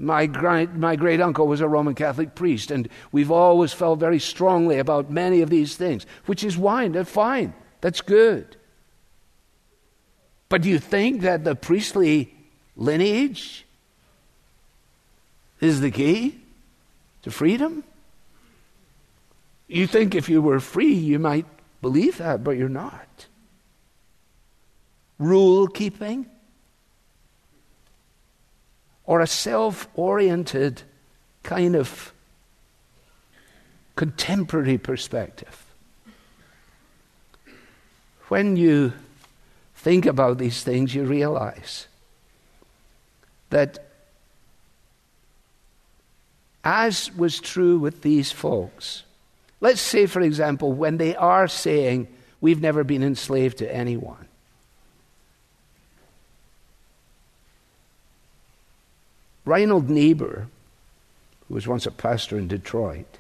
my, 0.01 0.25
great, 0.25 0.73
my 0.73 0.97
great 0.97 1.21
uncle 1.21 1.47
was 1.47 1.61
a 1.61 1.69
Roman 1.69 1.95
Catholic 1.95 2.35
priest, 2.35 2.71
and 2.71 2.89
we've 3.13 3.31
always 3.31 3.75
felt 3.75 4.01
very 4.01 4.19
strongly 4.19 4.79
about 4.79 5.11
many 5.11 5.43
of 5.43 5.51
these 5.51 5.77
things, 5.77 6.07
which 6.25 6.43
is 6.43 6.57
fine. 6.57 6.93
That's 6.93 7.11
fine. 7.11 7.53
That's 7.83 8.01
good. 8.01 8.57
But 10.49 10.63
do 10.63 10.71
you 10.71 10.79
think 10.79 11.21
that 11.21 11.45
the 11.45 11.55
priestly 11.55 12.35
lineage 12.77 13.67
is 15.61 15.83
the 15.83 15.91
key 15.91 16.41
to 17.23 17.31
freedom? 17.31 17.85
You 19.69 19.87
think 19.87 20.15
if 20.15 20.31
you 20.31 20.41
were 20.41 20.61
free, 20.61 20.95
you 20.95 21.19
might 21.19 21.47
believe 21.83 22.17
that, 22.17 22.43
but 22.43 22.53
you're 22.53 22.71
not. 22.71 23.27
Rule 25.19 25.69
keeping? 25.69 26.25
Or 29.11 29.21
a 29.21 29.27
self 29.27 29.89
oriented 29.95 30.83
kind 31.43 31.75
of 31.75 32.13
contemporary 33.97 34.79
perspective. 34.79 35.67
When 38.29 38.55
you 38.55 38.93
think 39.75 40.07
about 40.07 40.39
these 40.39 40.63
things, 40.63 40.95
you 40.95 41.03
realize 41.03 41.89
that 43.49 43.85
as 46.63 47.13
was 47.17 47.41
true 47.41 47.81
with 47.81 48.03
these 48.03 48.31
folks, 48.31 49.03
let's 49.61 49.81
say, 49.81 50.07
for 50.07 50.21
example, 50.21 50.73
when 50.73 50.99
they 50.99 51.17
are 51.17 51.49
saying, 51.49 52.07
We've 52.41 52.63
never 52.63 52.85
been 52.85 53.03
enslaved 53.03 53.59
to 53.59 53.75
anyone. 53.75 54.30
Reinhold 59.51 59.91
Niebuhr, 59.91 60.47
who 61.49 61.55
was 61.55 61.67
once 61.67 61.85
a 61.85 61.91
pastor 61.91 62.39
in 62.39 62.47
Detroit, 62.47 63.19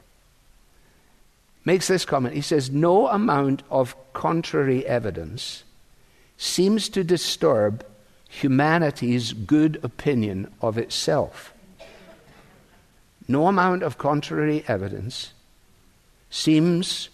makes 1.65 1.89
this 1.89 2.05
comment. 2.05 2.37
He 2.37 2.41
says, 2.41 2.71
No 2.71 3.09
amount 3.09 3.65
of 3.69 3.97
contrary 4.13 4.87
evidence 4.87 5.65
seems 6.37 6.89
to 6.91 7.03
disturb 7.03 7.85
humanity's 8.29 9.33
good 9.33 9.81
opinion 9.83 10.49
of 10.63 10.79
itself. 10.79 11.53
No 13.27 13.49
amount 13.49 13.83
of 13.83 13.99
contrary 13.99 14.63
evidence 14.69 15.33
seems 16.31 17.09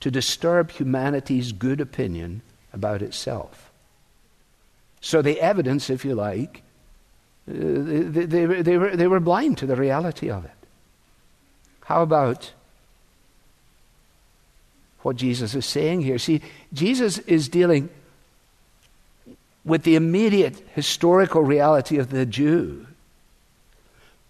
to 0.00 0.10
disturb 0.10 0.72
humanity's 0.72 1.52
good 1.52 1.80
opinion 1.80 2.42
about 2.72 3.00
itself. 3.00 3.70
So, 5.00 5.22
the 5.22 5.40
evidence, 5.40 5.88
if 5.88 6.04
you 6.04 6.16
like, 6.16 6.62
Uh, 7.48 7.52
they, 7.54 8.24
they, 8.26 8.44
they, 8.62 8.76
were, 8.76 8.96
they 8.96 9.06
were 9.06 9.20
blind 9.20 9.58
to 9.58 9.66
the 9.66 9.76
reality 9.76 10.30
of 10.30 10.44
it. 10.44 10.50
How 11.84 12.02
about 12.02 12.52
what 15.02 15.16
Jesus 15.16 15.54
is 15.54 15.64
saying 15.64 16.00
here? 16.00 16.18
See, 16.18 16.40
Jesus 16.72 17.18
is 17.18 17.48
dealing 17.48 17.88
with 19.64 19.82
the 19.82 19.96
immediate 19.96 20.62
historical 20.74 21.42
reality 21.42 21.98
of 21.98 22.10
the 22.10 22.26
Jew. 22.26 22.86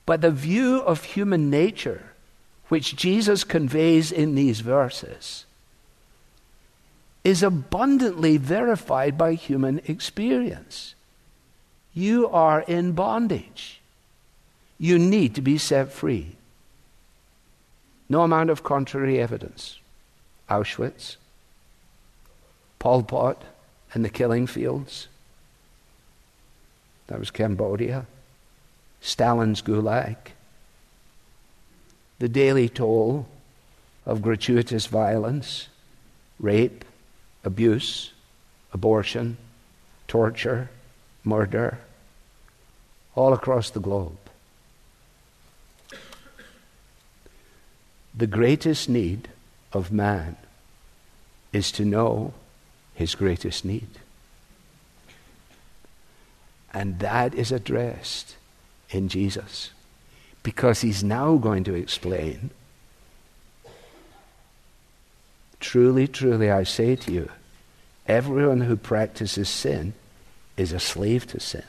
But 0.04 0.20
the 0.20 0.30
view 0.30 0.78
of 0.78 1.04
human 1.04 1.50
nature, 1.50 2.12
which 2.68 2.96
Jesus 2.96 3.44
conveys 3.44 4.12
in 4.12 4.34
these 4.34 4.60
verses, 4.60 5.46
is 7.24 7.42
abundantly 7.42 8.36
verified 8.36 9.18
by 9.18 9.34
human 9.34 9.80
experience. 9.86 10.94
You 11.96 12.28
are 12.28 12.60
in 12.60 12.92
bondage. 12.92 13.80
You 14.78 14.98
need 14.98 15.34
to 15.36 15.40
be 15.40 15.56
set 15.56 15.90
free. 15.90 16.36
No 18.06 18.20
amount 18.20 18.50
of 18.50 18.62
contrary 18.62 19.18
evidence. 19.18 19.80
Auschwitz, 20.50 21.16
Pol 22.78 23.02
Pot, 23.02 23.42
and 23.94 24.04
the 24.04 24.10
killing 24.10 24.46
fields. 24.46 25.08
That 27.06 27.18
was 27.18 27.30
Cambodia. 27.30 28.04
Stalin's 29.00 29.62
Gulag. 29.62 30.18
The 32.18 32.28
daily 32.28 32.68
toll 32.68 33.26
of 34.04 34.20
gratuitous 34.20 34.84
violence, 34.84 35.68
rape, 36.38 36.84
abuse, 37.42 38.12
abortion, 38.74 39.38
torture, 40.06 40.68
murder, 41.24 41.78
all 43.16 43.32
across 43.32 43.70
the 43.70 43.80
globe. 43.80 44.16
The 48.14 48.28
greatest 48.28 48.88
need 48.88 49.28
of 49.72 49.90
man 49.90 50.36
is 51.52 51.72
to 51.72 51.84
know 51.84 52.32
his 52.94 53.16
greatest 53.16 53.64
need. 53.64 53.88
And 56.72 57.00
that 57.00 57.34
is 57.34 57.50
addressed 57.50 58.36
in 58.90 59.08
Jesus 59.08 59.72
because 60.44 60.82
he's 60.82 61.02
now 61.02 61.36
going 61.36 61.64
to 61.64 61.74
explain 61.74 62.50
Truly, 65.60 66.06
truly, 66.06 66.50
I 66.50 66.62
say 66.62 66.96
to 66.96 67.12
you, 67.12 67.28
everyone 68.06 68.60
who 68.60 68.76
practices 68.76 69.48
sin 69.48 69.94
is 70.56 70.72
a 70.72 70.80
slave 70.80 71.26
to 71.28 71.40
sin. 71.40 71.64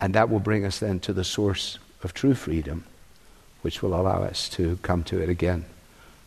And 0.00 0.14
that 0.14 0.30
will 0.30 0.40
bring 0.40 0.64
us 0.64 0.78
then 0.78 1.00
to 1.00 1.12
the 1.12 1.24
source 1.24 1.78
of 2.02 2.14
true 2.14 2.34
freedom, 2.34 2.84
which 3.62 3.82
will 3.82 3.94
allow 3.94 4.22
us 4.22 4.48
to 4.50 4.78
come 4.82 5.02
to 5.04 5.20
it 5.20 5.28
again 5.28 5.64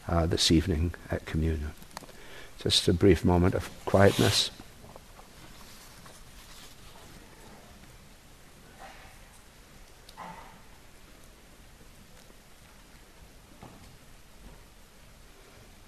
uh, 0.08 0.26
this 0.26 0.52
evening 0.52 0.94
at 1.10 1.26
communion. 1.26 1.72
Just 2.60 2.88
a 2.88 2.94
brief 2.94 3.24
moment 3.24 3.56
of 3.56 3.70
quietness. 3.86 4.52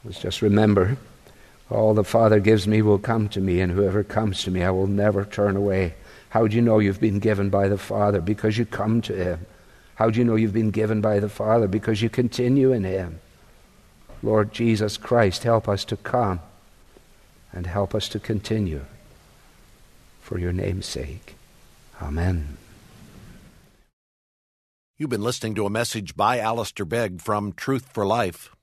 Let's 0.06 0.22
just 0.22 0.42
remember 0.42 0.98
all 1.70 1.94
the 1.94 2.04
Father 2.04 2.40
gives 2.40 2.68
me 2.68 2.82
will 2.82 3.00
come 3.00 3.30
to 3.30 3.40
me, 3.40 3.60
and 3.62 3.72
whoever 3.72 4.04
comes 4.04 4.44
to 4.44 4.52
me 4.52 4.64
I 4.64 4.70
will 4.70 4.88
never 4.88 5.26
turn 5.26 5.56
away. 5.56 5.96
How 6.34 6.48
do 6.48 6.56
you 6.56 6.64
know 6.64 6.80
you've 6.80 7.00
been 7.00 7.20
given 7.20 7.52
by 7.52 7.68
the 7.68 7.78
Father? 7.78 8.20
Because 8.20 8.58
you 8.58 8.66
come 8.66 9.04
to 9.04 9.14
Him. 9.14 9.46
How 9.94 10.10
do 10.10 10.18
you 10.18 10.26
know 10.26 10.34
you've 10.34 10.52
been 10.52 10.72
given 10.72 11.00
by 11.00 11.20
the 11.20 11.30
Father? 11.30 11.68
Because 11.68 12.02
you 12.02 12.10
continue 12.10 12.72
in 12.72 12.84
Him. 12.84 13.20
Lord 14.24 14.52
Jesus 14.52 14.98
Christ, 14.98 15.44
help 15.44 15.70
us 15.70 15.86
to 15.86 15.96
come 15.96 16.40
and 17.52 17.68
help 17.68 17.94
us 17.94 18.10
to 18.10 18.20
continue 18.20 18.86
for 20.22 20.40
your 20.40 20.52
name's 20.52 20.88
sake. 20.88 21.36
Amen. 22.02 22.58
You've 24.98 25.12
been 25.12 25.22
listening 25.22 25.54
to 25.54 25.68
a 25.68 25.70
message 25.70 26.16
by 26.16 26.40
Alistair 26.40 26.88
Begg 26.88 27.22
from 27.22 27.54
Truth 27.54 27.90
for 27.94 28.08
Life 28.08 28.50